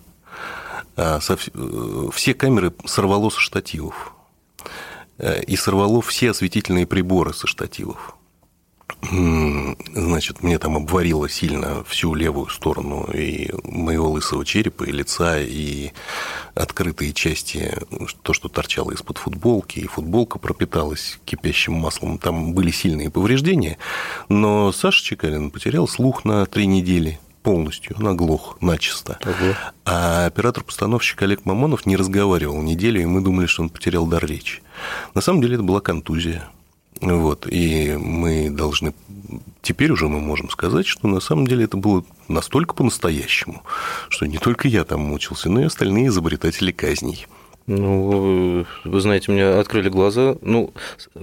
а 0.96 1.18
э, 1.26 2.08
все 2.12 2.34
камеры 2.34 2.72
сорвало 2.84 3.30
со 3.30 3.40
штативов. 3.40 4.12
Э, 5.18 5.42
и 5.42 5.56
сорвало 5.56 6.00
все 6.02 6.30
осветительные 6.30 6.86
приборы 6.86 7.34
со 7.34 7.46
штативов. 7.46 8.16
Значит, 9.94 10.44
мне 10.44 10.58
там 10.60 10.76
обварило 10.76 11.28
сильно 11.28 11.82
всю 11.84 12.14
левую 12.14 12.48
сторону 12.50 13.10
и 13.12 13.50
моего 13.64 14.10
лысого 14.10 14.44
черепа, 14.44 14.84
и 14.84 14.92
лица, 14.92 15.40
и 15.40 15.90
открытые 16.54 17.12
части, 17.12 17.76
то, 18.22 18.32
что 18.32 18.48
торчало 18.48 18.92
из-под 18.92 19.18
футболки, 19.18 19.80
и 19.80 19.88
футболка 19.88 20.38
пропиталась 20.38 21.18
кипящим 21.24 21.72
маслом. 21.72 22.18
Там 22.18 22.52
были 22.52 22.70
сильные 22.70 23.10
повреждения, 23.10 23.76
но 24.28 24.70
Саша 24.70 25.02
Чекалин 25.02 25.50
потерял 25.50 25.88
слух 25.88 26.24
на 26.24 26.46
три 26.46 26.66
недели– 26.66 27.18
полностью, 27.42 27.96
он 27.98 28.08
оглох 28.08 28.56
начисто. 28.60 29.18
Ого. 29.24 29.54
А 29.84 30.26
оператор-постановщик 30.26 31.22
Олег 31.22 31.44
Мамонов 31.44 31.86
не 31.86 31.96
разговаривал 31.96 32.62
неделю, 32.62 33.02
и 33.02 33.06
мы 33.06 33.20
думали, 33.20 33.46
что 33.46 33.62
он 33.62 33.68
потерял 33.68 34.06
дар 34.06 34.24
речи. 34.24 34.62
На 35.14 35.20
самом 35.20 35.42
деле 35.42 35.54
это 35.54 35.64
была 35.64 35.80
контузия. 35.80 36.48
Вот, 37.00 37.48
и 37.50 37.96
мы 37.96 38.48
должны... 38.48 38.94
Теперь 39.60 39.90
уже 39.90 40.08
мы 40.08 40.20
можем 40.20 40.50
сказать, 40.50 40.86
что 40.86 41.08
на 41.08 41.20
самом 41.20 41.46
деле 41.48 41.64
это 41.64 41.76
было 41.76 42.04
настолько 42.28 42.74
по-настоящему, 42.74 43.62
что 44.08 44.26
не 44.26 44.38
только 44.38 44.68
я 44.68 44.84
там 44.84 45.00
мучился, 45.00 45.50
но 45.50 45.60
и 45.60 45.64
остальные 45.64 46.08
изобретатели 46.08 46.70
казней. 46.70 47.26
Ну, 47.66 48.66
вы 48.84 49.00
знаете, 49.00 49.30
мне 49.30 49.44
открыли 49.44 49.88
глаза. 49.88 50.36
Ну, 50.40 50.72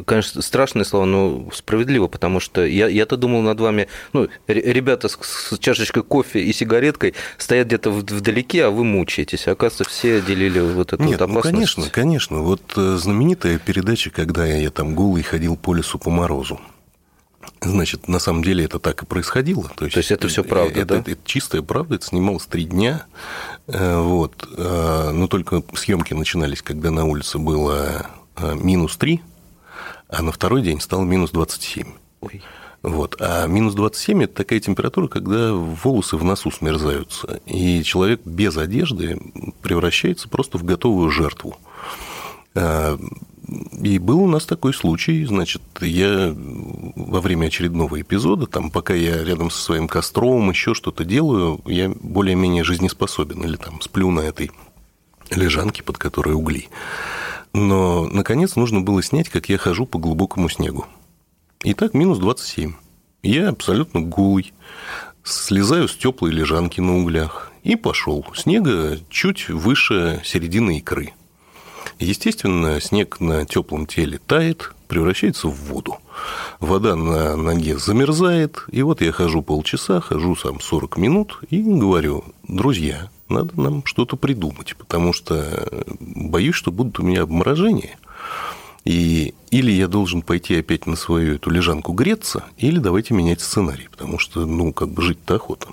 конечно, 0.06 0.42
страшные 0.42 0.86
слова, 0.86 1.06
но 1.06 1.50
справедливо, 1.54 2.08
потому 2.08 2.40
что 2.40 2.66
я, 2.66 2.88
я-то 2.88 3.18
думал 3.18 3.42
над 3.42 3.60
вами, 3.60 3.88
ну, 4.14 4.30
ребята 4.48 5.10
с, 5.10 5.18
с 5.22 5.58
чашечкой 5.60 6.04
кофе 6.04 6.42
и 6.42 6.54
сигареткой 6.54 7.14
стоят 7.38 7.68
где-то 7.68 7.92
вдалеке, 7.92 8.66
а 8.66 8.70
вы 8.70 8.84
мучаетесь. 8.84 9.48
Оказывается, 9.48 9.84
все 9.84 10.22
делили 10.22 10.60
вот 10.60 10.94
эту 10.94 11.04
Нет, 11.04 11.20
вот 11.20 11.30
опасность. 11.30 11.46
ну, 11.46 11.52
конечно, 11.52 11.90
конечно. 11.90 12.38
Вот 12.40 12.62
э, 12.78 12.96
знаменитая 12.98 13.60
передача, 13.60 14.10
когда 14.10 14.46
я, 14.46 14.58
я 14.58 14.70
там 14.70 14.96
голый 14.96 15.24
ходил 15.24 15.58
по 15.58 15.74
лесу 15.74 16.00
по 16.00 16.10
морозу. 16.10 16.60
Значит, 17.62 18.08
на 18.08 18.20
самом 18.20 18.44
деле 18.44 18.66
это 18.66 18.80
так 18.80 19.04
и 19.04 19.06
происходило. 19.06 19.70
То 19.76 19.86
есть, 19.86 19.94
То 19.94 20.00
есть 20.00 20.12
это 20.12 20.28
все 20.28 20.44
правда, 20.44 20.80
это, 20.80 20.86
да? 20.86 21.00
Это, 21.00 21.12
это 21.12 21.22
чистая 21.26 21.62
правда. 21.62 21.96
Это 21.96 22.06
снималось 22.06 22.46
три 22.46 22.66
дня. 22.66 23.06
Э, 23.72 24.02
вот. 24.02 24.48
Э, 24.58 25.12
но 25.12 25.28
только 25.28 25.64
съемки 25.74 26.14
начинались, 26.14 26.62
когда 26.62 26.92
на 26.92 27.06
улице 27.06 27.38
было 27.38 28.08
э, 28.36 28.56
минус 28.56 28.98
3, 28.98 29.22
а 30.10 30.22
на 30.22 30.32
второй 30.32 30.62
день 30.62 30.82
стало 30.82 31.04
минус 31.04 31.32
27. 31.32 31.88
Ой. 32.22 32.42
Вот. 32.82 33.18
А 33.20 33.46
минус 33.46 33.76
27– 33.76 34.24
это 34.24 34.36
такая 34.36 34.60
температура, 34.60 35.08
когда 35.08 35.54
волосы 35.54 36.18
в 36.18 36.24
носу 36.24 36.50
смерзаются, 36.50 37.42
и 37.46 37.84
человек 37.84 38.22
без 38.26 38.58
одежды 38.58 39.20
превращается 39.62 40.30
просто 40.30 40.58
в 40.58 40.64
готовую 40.64 41.10
жертву. 41.10 41.58
И 43.82 43.98
был 44.00 44.22
у 44.22 44.28
нас 44.28 44.46
такой 44.46 44.74
случай, 44.74 45.26
значит, 45.26 45.62
я 45.82 46.34
во 46.36 47.22
время 47.22 47.48
очередного 47.48 48.02
эпизода, 48.02 48.46
там, 48.46 48.70
пока 48.70 48.94
я 48.94 49.24
рядом 49.24 49.50
со 49.50 49.62
своим 49.62 49.88
костром 49.88 50.50
еще 50.50 50.74
что-то 50.74 51.06
делаю, 51.06 51.60
я 51.66 51.90
более-менее 51.90 52.64
жизнеспособен, 52.64 53.42
или 53.44 53.56
там 53.56 53.82
сплю 53.82 54.12
на 54.12 54.22
этой 54.22 54.52
лежанке, 55.32 55.84
под 55.84 55.98
которой 55.98 56.34
угли. 56.34 56.68
Но, 57.54 58.08
наконец, 58.08 58.56
нужно 58.56 58.82
было 58.82 59.02
снять, 59.02 59.30
как 59.30 59.50
я 59.50 59.58
хожу 59.58 59.86
по 59.86 59.98
глубокому 59.98 60.50
снегу. 60.50 60.86
Итак, 61.64 61.94
минус 61.94 62.20
27. 62.20 62.74
Я 63.24 63.50
абсолютно 63.50 64.02
голый, 64.02 64.54
слезаю 65.24 65.88
с 65.88 65.96
теплой 65.96 66.32
лежанки 66.32 66.82
на 66.82 66.98
углях 66.98 67.52
и 67.64 67.76
пошел. 67.76 68.26
Снега 68.36 69.00
чуть 69.10 69.50
выше 69.50 70.22
середины 70.24 70.78
икры– 70.78 71.14
Естественно, 72.00 72.80
снег 72.80 73.20
на 73.20 73.46
теплом 73.46 73.86
теле 73.86 74.20
тает, 74.26 74.74
превращается 74.88 75.50
в 75.50 75.56
воду. 75.66 75.98
Вода 76.62 76.96
на 76.96 77.36
ноге 77.36 77.78
замерзает, 77.78 78.64
и 78.72 78.82
вот 78.82 79.02
я 79.02 79.12
хожу 79.12 79.42
полчаса, 79.42 80.00
хожу 80.00 80.36
сам 80.38 80.62
40 80.62 80.98
минут 80.98 81.40
и 81.50 81.62
говорю, 81.62 82.24
друзья, 82.48 83.10
надо 83.28 83.60
нам 83.60 83.86
что-то 83.86 84.16
придумать, 84.16 84.76
потому 84.78 85.12
что 85.12 85.68
боюсь, 86.00 86.56
что 86.56 86.72
будут 86.72 87.00
у 87.00 87.04
меня 87.04 87.24
обморожения. 87.24 87.98
И 88.86 89.34
или 89.52 89.72
я 89.72 89.88
должен 89.90 90.22
пойти 90.22 90.56
опять 90.56 90.88
на 90.88 90.96
свою 90.96 91.36
эту 91.36 91.50
лежанку 91.50 91.92
греться, 91.92 92.46
или 92.58 92.80
давайте 92.80 93.14
менять 93.14 93.42
сценарий, 93.42 93.90
потому 93.92 94.20
что, 94.20 94.46
ну, 94.46 94.72
как 94.72 94.90
бы 94.90 95.02
жить-то 95.02 95.36
охота. 95.36 95.68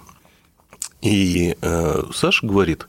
И 1.03 1.57
э, 1.61 2.03
Саша 2.15 2.47
говорит, 2.47 2.87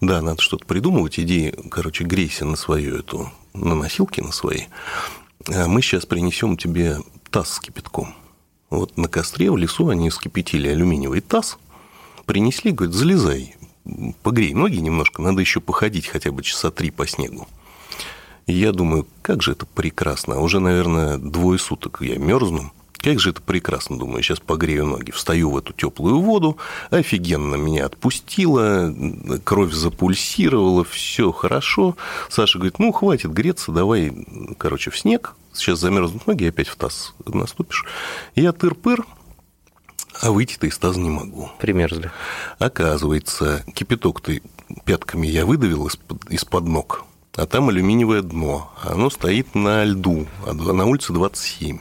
да, 0.00 0.22
надо 0.22 0.40
что-то 0.40 0.64
придумывать, 0.66 1.18
иди, 1.18 1.52
короче, 1.70 2.04
грейся 2.04 2.44
на 2.44 2.56
свою 2.56 2.98
эту, 2.98 3.30
на 3.54 3.74
носилки 3.74 4.20
на 4.20 4.32
свои. 4.32 4.66
А 5.48 5.66
мы 5.66 5.82
сейчас 5.82 6.06
принесем 6.06 6.56
тебе 6.56 6.98
таз 7.30 7.54
с 7.54 7.60
кипятком. 7.60 8.14
Вот 8.70 8.96
на 8.96 9.08
костре 9.08 9.50
в 9.50 9.56
лесу 9.56 9.88
они 9.88 10.10
скипятили 10.10 10.68
алюминиевый 10.68 11.20
таз, 11.20 11.58
принесли, 12.24 12.70
говорит, 12.70 12.94
залезай, 12.94 13.56
погрей 14.22 14.54
ноги 14.54 14.76
немножко, 14.76 15.22
надо 15.22 15.40
еще 15.40 15.60
походить 15.60 16.06
хотя 16.06 16.30
бы 16.30 16.42
часа 16.42 16.70
три 16.70 16.90
по 16.90 17.06
снегу. 17.06 17.48
И 18.46 18.52
я 18.52 18.72
думаю, 18.72 19.06
как 19.22 19.42
же 19.42 19.52
это 19.52 19.66
прекрасно. 19.66 20.40
Уже, 20.40 20.60
наверное, 20.60 21.18
двое 21.18 21.58
суток 21.58 21.98
я 22.00 22.16
мерзну. 22.16 22.72
Как 23.02 23.18
же 23.18 23.30
это 23.30 23.40
прекрасно, 23.40 23.98
думаю, 23.98 24.22
сейчас 24.22 24.40
погрею 24.40 24.84
ноги, 24.84 25.10
встаю 25.10 25.50
в 25.50 25.56
эту 25.56 25.72
теплую 25.72 26.20
воду, 26.20 26.58
офигенно 26.90 27.54
меня 27.54 27.86
отпустило, 27.86 28.94
кровь 29.42 29.72
запульсировала, 29.72 30.84
все 30.84 31.32
хорошо. 31.32 31.96
Саша 32.28 32.58
говорит, 32.58 32.78
ну, 32.78 32.92
хватит 32.92 33.32
греться, 33.32 33.72
давай, 33.72 34.12
короче, 34.58 34.90
в 34.90 34.98
снег, 34.98 35.34
сейчас 35.54 35.78
замерзнут 35.78 36.26
ноги, 36.26 36.44
опять 36.44 36.68
в 36.68 36.76
таз 36.76 37.14
наступишь. 37.24 37.86
Я 38.34 38.52
тыр-пыр, 38.52 39.06
а 40.20 40.30
выйти-то 40.30 40.66
из 40.66 40.76
таза 40.76 41.00
не 41.00 41.08
могу. 41.08 41.50
Примерзли. 41.58 42.10
Оказывается, 42.58 43.64
кипяток 43.74 44.20
ты 44.20 44.42
пятками 44.84 45.26
я 45.26 45.46
выдавил 45.46 45.86
из-под, 45.86 46.30
из-под 46.30 46.66
ног, 46.66 47.04
а 47.34 47.46
там 47.46 47.70
алюминиевое 47.70 48.20
дно. 48.20 48.70
Оно 48.82 49.08
стоит 49.08 49.54
на 49.54 49.84
льду, 49.84 50.26
а 50.44 50.52
на 50.52 50.84
улице 50.84 51.14
27. 51.14 51.78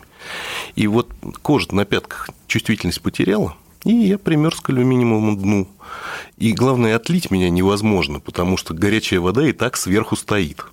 И 0.75 0.87
вот 0.87 1.09
кожа 1.41 1.73
на 1.73 1.85
пятках 1.85 2.29
чувствительность 2.47 3.01
потеряла, 3.01 3.55
и 3.83 3.93
я 3.93 4.17
примерз 4.17 4.59
к 4.59 4.69
алюминиевому 4.69 5.35
дну. 5.35 5.67
И 6.37 6.51
главное, 6.53 6.95
отлить 6.95 7.31
меня 7.31 7.49
невозможно, 7.49 8.19
потому 8.19 8.57
что 8.57 8.73
горячая 8.73 9.19
вода 9.19 9.47
и 9.47 9.51
так 9.51 9.77
сверху 9.77 10.15
стоит. 10.15 10.65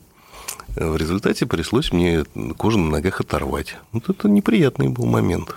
В 0.76 0.96
результате 0.96 1.46
пришлось 1.46 1.92
мне 1.92 2.24
кожу 2.56 2.78
на 2.78 2.90
ногах 2.90 3.20
оторвать. 3.20 3.76
Вот 3.92 4.10
это 4.10 4.28
неприятный 4.28 4.88
был 4.88 5.06
момент. 5.06 5.54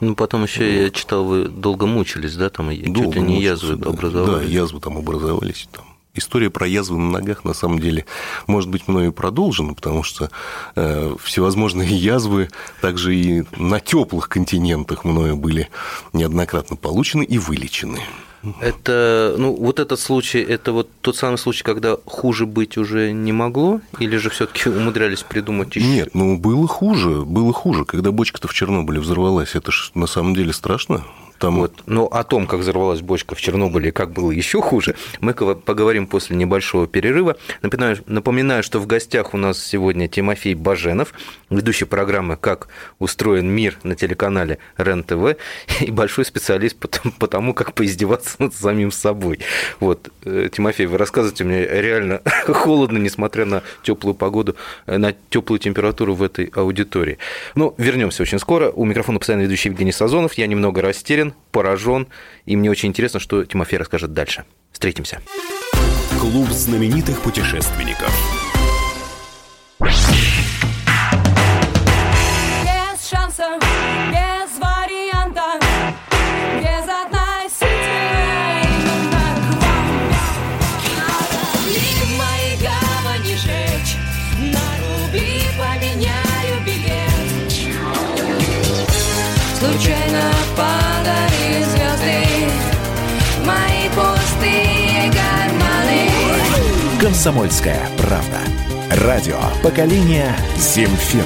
Ну, 0.00 0.14
потом 0.14 0.42
еще 0.42 0.84
я 0.84 0.90
читал, 0.90 1.24
вы 1.24 1.48
долго 1.48 1.86
мучились, 1.86 2.34
да, 2.36 2.50
там 2.50 2.66
долго 2.66 3.12
чуть 3.12 3.14
ли 3.14 3.22
не 3.22 3.42
язвы 3.42 3.76
да. 3.76 3.90
образовались. 3.90 4.46
Да, 4.46 4.52
язвы 4.52 4.80
там 4.80 4.98
образовались. 4.98 5.68
Там. 5.70 5.84
История 6.14 6.48
про 6.48 6.66
язвы 6.66 6.98
на 6.98 7.10
ногах, 7.10 7.44
на 7.44 7.54
самом 7.54 7.80
деле, 7.80 8.06
может 8.46 8.70
быть, 8.70 8.86
мною 8.86 9.12
продолжена, 9.12 9.74
потому 9.74 10.02
что 10.02 10.30
э, 10.76 11.16
всевозможные 11.22 11.88
язвы 11.96 12.50
также 12.80 13.16
и 13.16 13.44
на 13.56 13.80
теплых 13.80 14.28
континентах 14.28 15.04
мною 15.04 15.36
были 15.36 15.68
неоднократно 16.12 16.76
получены 16.76 17.24
и 17.24 17.38
вылечены. 17.38 18.00
Это, 18.60 19.34
ну, 19.38 19.54
вот 19.54 19.80
этот 19.80 19.98
случай, 19.98 20.40
это 20.40 20.72
вот 20.72 20.88
тот 21.00 21.16
самый 21.16 21.38
случай, 21.38 21.64
когда 21.64 21.96
хуже 22.04 22.46
быть 22.46 22.76
уже 22.76 23.12
не 23.12 23.32
могло, 23.32 23.80
или 23.98 24.16
же 24.16 24.30
все-таки 24.30 24.68
умудрялись 24.68 25.22
придумать 25.22 25.74
еще? 25.74 25.86
Нет, 25.86 26.14
ну 26.14 26.36
было 26.36 26.68
хуже, 26.68 27.22
было 27.24 27.52
хуже, 27.52 27.84
когда 27.84 28.12
бочка-то 28.12 28.46
в 28.46 28.54
Чернобыле 28.54 29.00
взорвалась, 29.00 29.54
это 29.54 29.72
же 29.72 29.90
на 29.94 30.06
самом 30.06 30.34
деле 30.34 30.52
страшно. 30.52 31.04
Там... 31.38 31.56
Вот. 31.56 31.82
Но 31.86 32.06
о 32.06 32.24
том, 32.24 32.46
как 32.46 32.60
взорвалась 32.60 33.00
бочка 33.00 33.34
в 33.34 33.40
Чернобыле 33.40 33.88
и 33.88 33.92
как 33.92 34.12
было 34.12 34.30
еще 34.30 34.60
хуже, 34.60 34.94
мы 35.20 35.34
поговорим 35.34 36.06
после 36.06 36.36
небольшого 36.36 36.86
перерыва. 36.86 37.36
Напоминаю, 37.62 37.98
напоминаю, 38.06 38.62
что 38.62 38.78
в 38.78 38.86
гостях 38.86 39.34
у 39.34 39.36
нас 39.36 39.62
сегодня 39.62 40.08
Тимофей 40.08 40.54
Баженов, 40.54 41.12
ведущий 41.50 41.84
программы 41.84 42.36
«Как 42.36 42.68
устроен 42.98 43.48
мир» 43.48 43.78
на 43.82 43.94
телеканале 43.94 44.58
РЕН-ТВ 44.76 45.36
и 45.80 45.90
большой 45.90 46.24
специалист 46.24 46.76
по, 47.18 47.26
тому, 47.26 47.54
как 47.54 47.74
поиздеваться 47.74 48.36
над 48.38 48.54
самим 48.54 48.92
собой. 48.92 49.40
Вот, 49.80 50.10
э, 50.24 50.48
Тимофей, 50.52 50.86
вы 50.86 50.98
рассказываете 50.98 51.44
мне 51.44 51.66
реально 51.66 52.20
холодно, 52.46 52.98
несмотря 52.98 53.44
на 53.44 53.62
теплую 53.82 54.14
погоду, 54.14 54.56
э, 54.86 54.98
на 54.98 55.14
теплую 55.30 55.58
температуру 55.58 56.14
в 56.14 56.22
этой 56.22 56.46
аудитории. 56.54 57.18
Ну, 57.54 57.74
вернемся 57.78 58.22
очень 58.22 58.38
скоро. 58.38 58.70
У 58.70 58.84
микрофона 58.84 59.18
постоянно 59.18 59.42
ведущий 59.42 59.68
Евгений 59.68 59.92
Сазонов. 59.92 60.34
Я 60.34 60.46
немного 60.46 60.80
растерян, 60.82 61.23
поражен, 61.52 62.08
и 62.44 62.56
мне 62.56 62.70
очень 62.70 62.88
интересно, 62.88 63.20
что 63.20 63.44
Тимофей 63.44 63.78
расскажет 63.78 64.12
дальше. 64.12 64.44
Встретимся. 64.72 65.20
Клуб 66.20 66.48
знаменитых 66.48 67.20
путешественников. 67.22 68.12
Комсомольская 97.24 97.88
правда. 97.96 98.38
Радио 99.06 99.38
поколения 99.62 100.36
Земфиры. 100.58 101.24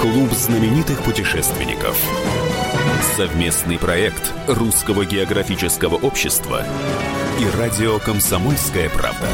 Клуб 0.00 0.32
знаменитых 0.32 1.04
путешественников. 1.04 1.96
Совместный 3.16 3.78
проект 3.78 4.32
Русского 4.48 5.04
географического 5.04 5.94
общества 5.94 6.64
и 7.38 7.56
радио 7.56 8.00
«Комсомольская 8.00 8.90
правда». 8.90 9.28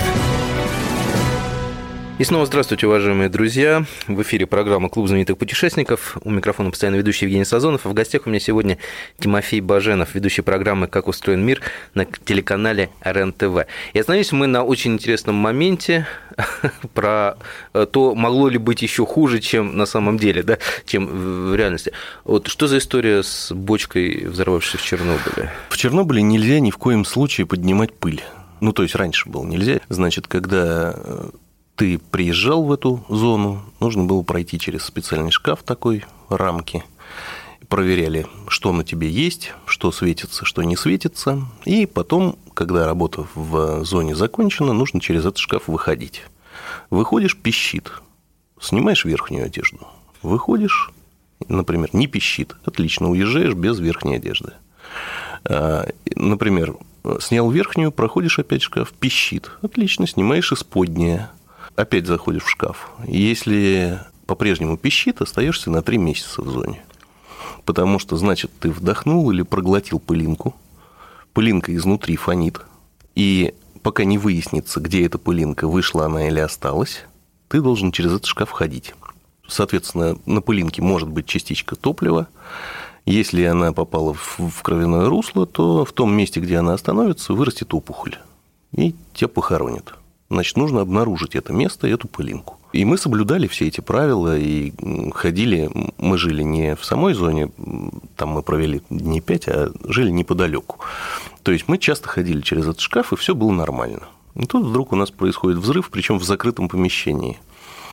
И 2.16 2.22
снова 2.22 2.46
здравствуйте, 2.46 2.86
уважаемые 2.86 3.28
друзья. 3.28 3.84
В 4.06 4.22
эфире 4.22 4.46
программа 4.46 4.88
«Клуб 4.88 5.08
знаменитых 5.08 5.36
путешественников». 5.36 6.16
У 6.22 6.30
микрофона 6.30 6.70
постоянно 6.70 6.94
ведущий 6.94 7.24
Евгений 7.24 7.44
Сазонов. 7.44 7.86
А 7.86 7.88
в 7.88 7.92
гостях 7.92 8.22
у 8.26 8.30
меня 8.30 8.38
сегодня 8.38 8.78
Тимофей 9.18 9.60
Баженов, 9.60 10.14
ведущий 10.14 10.42
программы 10.42 10.86
«Как 10.86 11.08
устроен 11.08 11.44
мир» 11.44 11.60
на 11.92 12.04
телеканале 12.04 12.90
РЕН-ТВ. 13.00 13.66
И 13.94 13.98
остановились 13.98 14.30
мы 14.30 14.46
на 14.46 14.62
очень 14.62 14.92
интересном 14.92 15.34
моменте 15.34 16.06
про 16.94 17.36
то, 17.72 18.14
могло 18.14 18.48
ли 18.48 18.58
быть 18.58 18.82
еще 18.82 19.04
хуже, 19.04 19.40
чем 19.40 19.76
на 19.76 19.84
самом 19.84 20.16
деле, 20.16 20.44
да, 20.44 20.58
чем 20.86 21.08
в 21.08 21.56
реальности. 21.56 21.90
Вот 22.22 22.46
что 22.46 22.68
за 22.68 22.78
история 22.78 23.24
с 23.24 23.52
бочкой, 23.52 24.26
взорвавшейся 24.28 24.78
в 24.78 24.82
Чернобыле? 24.82 25.50
В 25.68 25.76
Чернобыле 25.76 26.22
нельзя 26.22 26.60
ни 26.60 26.70
в 26.70 26.78
коем 26.78 27.04
случае 27.04 27.48
поднимать 27.48 27.92
пыль. 27.92 28.22
Ну, 28.60 28.72
то 28.72 28.84
есть 28.84 28.94
раньше 28.94 29.28
было 29.28 29.44
нельзя. 29.44 29.80
Значит, 29.88 30.28
когда 30.28 30.94
ты 31.76 31.98
приезжал 31.98 32.64
в 32.64 32.72
эту 32.72 33.04
зону, 33.08 33.62
нужно 33.80 34.04
было 34.04 34.22
пройти 34.22 34.58
через 34.58 34.84
специальный 34.84 35.30
шкаф 35.30 35.62
такой, 35.62 36.04
рамки, 36.28 36.84
проверяли, 37.68 38.26
что 38.48 38.72
на 38.72 38.84
тебе 38.84 39.08
есть, 39.08 39.52
что 39.66 39.90
светится, 39.90 40.44
что 40.44 40.62
не 40.62 40.76
светится, 40.76 41.42
и 41.64 41.86
потом, 41.86 42.38
когда 42.54 42.86
работа 42.86 43.26
в 43.34 43.84
зоне 43.84 44.14
закончена, 44.14 44.72
нужно 44.72 45.00
через 45.00 45.20
этот 45.20 45.38
шкаф 45.38 45.66
выходить. 45.66 46.22
Выходишь, 46.90 47.36
пищит, 47.36 47.92
снимаешь 48.60 49.04
верхнюю 49.04 49.46
одежду, 49.46 49.88
выходишь, 50.22 50.90
например, 51.48 51.90
не 51.92 52.06
пищит, 52.06 52.54
отлично, 52.64 53.10
уезжаешь 53.10 53.54
без 53.54 53.78
верхней 53.80 54.16
одежды. 54.16 54.52
А, 55.44 55.88
например, 56.14 56.76
снял 57.20 57.50
верхнюю, 57.50 57.90
проходишь 57.90 58.38
опять 58.38 58.62
шкаф, 58.62 58.92
пищит, 58.92 59.50
отлично, 59.62 60.06
снимаешь 60.06 60.52
исподнее, 60.52 61.30
опять 61.76 62.06
заходишь 62.06 62.44
в 62.44 62.50
шкаф. 62.50 62.90
Если 63.06 64.00
по-прежнему 64.26 64.76
пищит, 64.76 65.20
остаешься 65.20 65.70
на 65.70 65.82
три 65.82 65.98
месяца 65.98 66.42
в 66.42 66.48
зоне. 66.48 66.82
Потому 67.64 67.98
что, 67.98 68.16
значит, 68.16 68.50
ты 68.58 68.70
вдохнул 68.70 69.30
или 69.30 69.42
проглотил 69.42 69.98
пылинку, 69.98 70.54
пылинка 71.32 71.74
изнутри 71.74 72.16
фонит, 72.16 72.60
и 73.14 73.54
пока 73.82 74.04
не 74.04 74.18
выяснится, 74.18 74.80
где 74.80 75.06
эта 75.06 75.18
пылинка, 75.18 75.66
вышла 75.66 76.06
она 76.06 76.28
или 76.28 76.40
осталась, 76.40 77.04
ты 77.48 77.60
должен 77.60 77.92
через 77.92 78.12
этот 78.12 78.26
шкаф 78.26 78.50
ходить. 78.50 78.94
Соответственно, 79.46 80.16
на 80.26 80.40
пылинке 80.40 80.82
может 80.82 81.08
быть 81.08 81.26
частичка 81.26 81.76
топлива. 81.76 82.28
Если 83.04 83.42
она 83.44 83.72
попала 83.72 84.14
в 84.14 84.62
кровяное 84.62 85.08
русло, 85.08 85.46
то 85.46 85.84
в 85.84 85.92
том 85.92 86.14
месте, 86.14 86.40
где 86.40 86.56
она 86.56 86.72
остановится, 86.72 87.34
вырастет 87.34 87.74
опухоль. 87.74 88.18
И 88.72 88.94
тебя 89.12 89.28
похоронят 89.28 89.94
значит, 90.30 90.56
нужно 90.56 90.80
обнаружить 90.80 91.34
это 91.34 91.52
место, 91.52 91.86
эту 91.86 92.08
пылинку. 92.08 92.58
И 92.72 92.84
мы 92.84 92.98
соблюдали 92.98 93.46
все 93.46 93.68
эти 93.68 93.80
правила 93.80 94.36
и 94.36 94.72
ходили, 95.12 95.70
мы 95.98 96.18
жили 96.18 96.42
не 96.42 96.74
в 96.74 96.84
самой 96.84 97.14
зоне, 97.14 97.50
там 98.16 98.30
мы 98.30 98.42
провели 98.42 98.82
дней 98.90 99.20
пять, 99.20 99.46
а 99.46 99.70
жили 99.84 100.10
неподалеку. 100.10 100.80
То 101.44 101.52
есть 101.52 101.68
мы 101.68 101.78
часто 101.78 102.08
ходили 102.08 102.40
через 102.40 102.64
этот 102.64 102.80
шкаф, 102.80 103.12
и 103.12 103.16
все 103.16 103.34
было 103.34 103.52
нормально. 103.52 104.08
И 104.34 104.44
тут 104.46 104.66
вдруг 104.66 104.92
у 104.92 104.96
нас 104.96 105.12
происходит 105.12 105.58
взрыв, 105.58 105.90
причем 105.90 106.18
в 106.18 106.24
закрытом 106.24 106.68
помещении. 106.68 107.38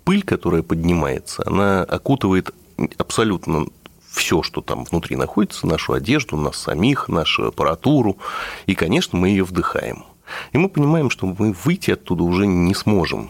Пыль, 0.04 0.24
которая 0.24 0.64
поднимается, 0.64 1.44
она 1.46 1.84
окутывает 1.84 2.52
абсолютно 2.98 3.68
все, 4.10 4.42
что 4.42 4.62
там 4.62 4.84
внутри 4.84 5.16
находится, 5.16 5.68
нашу 5.68 5.94
одежду, 5.94 6.38
нас 6.38 6.58
самих, 6.58 7.08
нашу 7.08 7.48
аппаратуру. 7.48 8.18
И, 8.66 8.76
конечно, 8.76 9.18
мы 9.18 9.30
ее 9.30 9.44
вдыхаем. 9.44 10.06
И 10.52 10.58
мы 10.58 10.70
понимаем, 10.70 11.10
что 11.10 11.26
мы 11.26 11.54
выйти 11.64 11.92
оттуда 11.92 12.24
уже 12.24 12.46
не 12.48 12.74
сможем. 12.74 13.30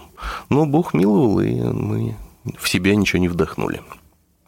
Но 0.49 0.65
Бог 0.65 0.93
миловал, 0.93 1.39
и 1.41 1.53
мы 1.55 2.15
в 2.57 2.69
себя 2.69 2.95
ничего 2.95 3.19
не 3.19 3.27
вдохнули. 3.27 3.81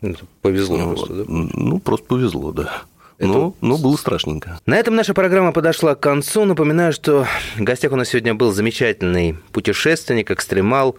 Это 0.02 0.26
повезло 0.42 0.78
ну, 0.78 0.96
просто, 0.96 1.14
да? 1.14 1.24
Ну, 1.28 1.80
просто 1.80 2.06
повезло, 2.06 2.52
да. 2.52 2.84
Но, 3.20 3.56
но 3.62 3.78
было 3.78 3.96
страшненько. 3.96 4.60
На 4.66 4.76
этом 4.76 4.96
наша 4.96 5.14
программа 5.14 5.52
подошла 5.52 5.96
к 5.96 6.00
концу. 6.00 6.46
Напоминаю, 6.46 6.92
что 6.92 7.26
в 7.56 7.62
гостях 7.62 7.92
у 7.92 7.96
нас 7.96 8.10
сегодня 8.10 8.34
был 8.34 8.52
замечательный 8.52 9.38
путешественник, 9.52 10.32
экстремал, 10.32 10.98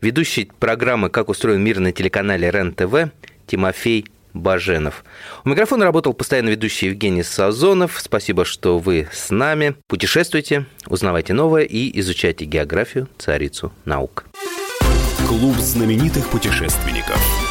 ведущий 0.00 0.50
программы 0.58 1.08
«Как 1.10 1.28
устроен 1.28 1.62
мир» 1.62 1.80
на 1.80 1.90
телеканале 1.90 2.50
РЕН-ТВ 2.50 3.10
Тимофей 3.46 4.06
Баженов. 4.34 5.04
У 5.44 5.48
микрофона 5.48 5.84
работал 5.84 6.12
постоянно 6.12 6.50
ведущий 6.50 6.86
Евгений 6.86 7.22
Сазонов. 7.22 7.98
Спасибо, 8.00 8.44
что 8.44 8.78
вы 8.78 9.08
с 9.12 9.30
нами. 9.30 9.76
Путешествуйте, 9.86 10.66
узнавайте 10.86 11.32
новое 11.32 11.62
и 11.62 11.98
изучайте 12.00 12.44
географию, 12.44 13.08
царицу 13.16 13.72
наук. 13.84 14.26
Клуб 15.26 15.56
знаменитых 15.56 16.28
путешественников. 16.28 17.43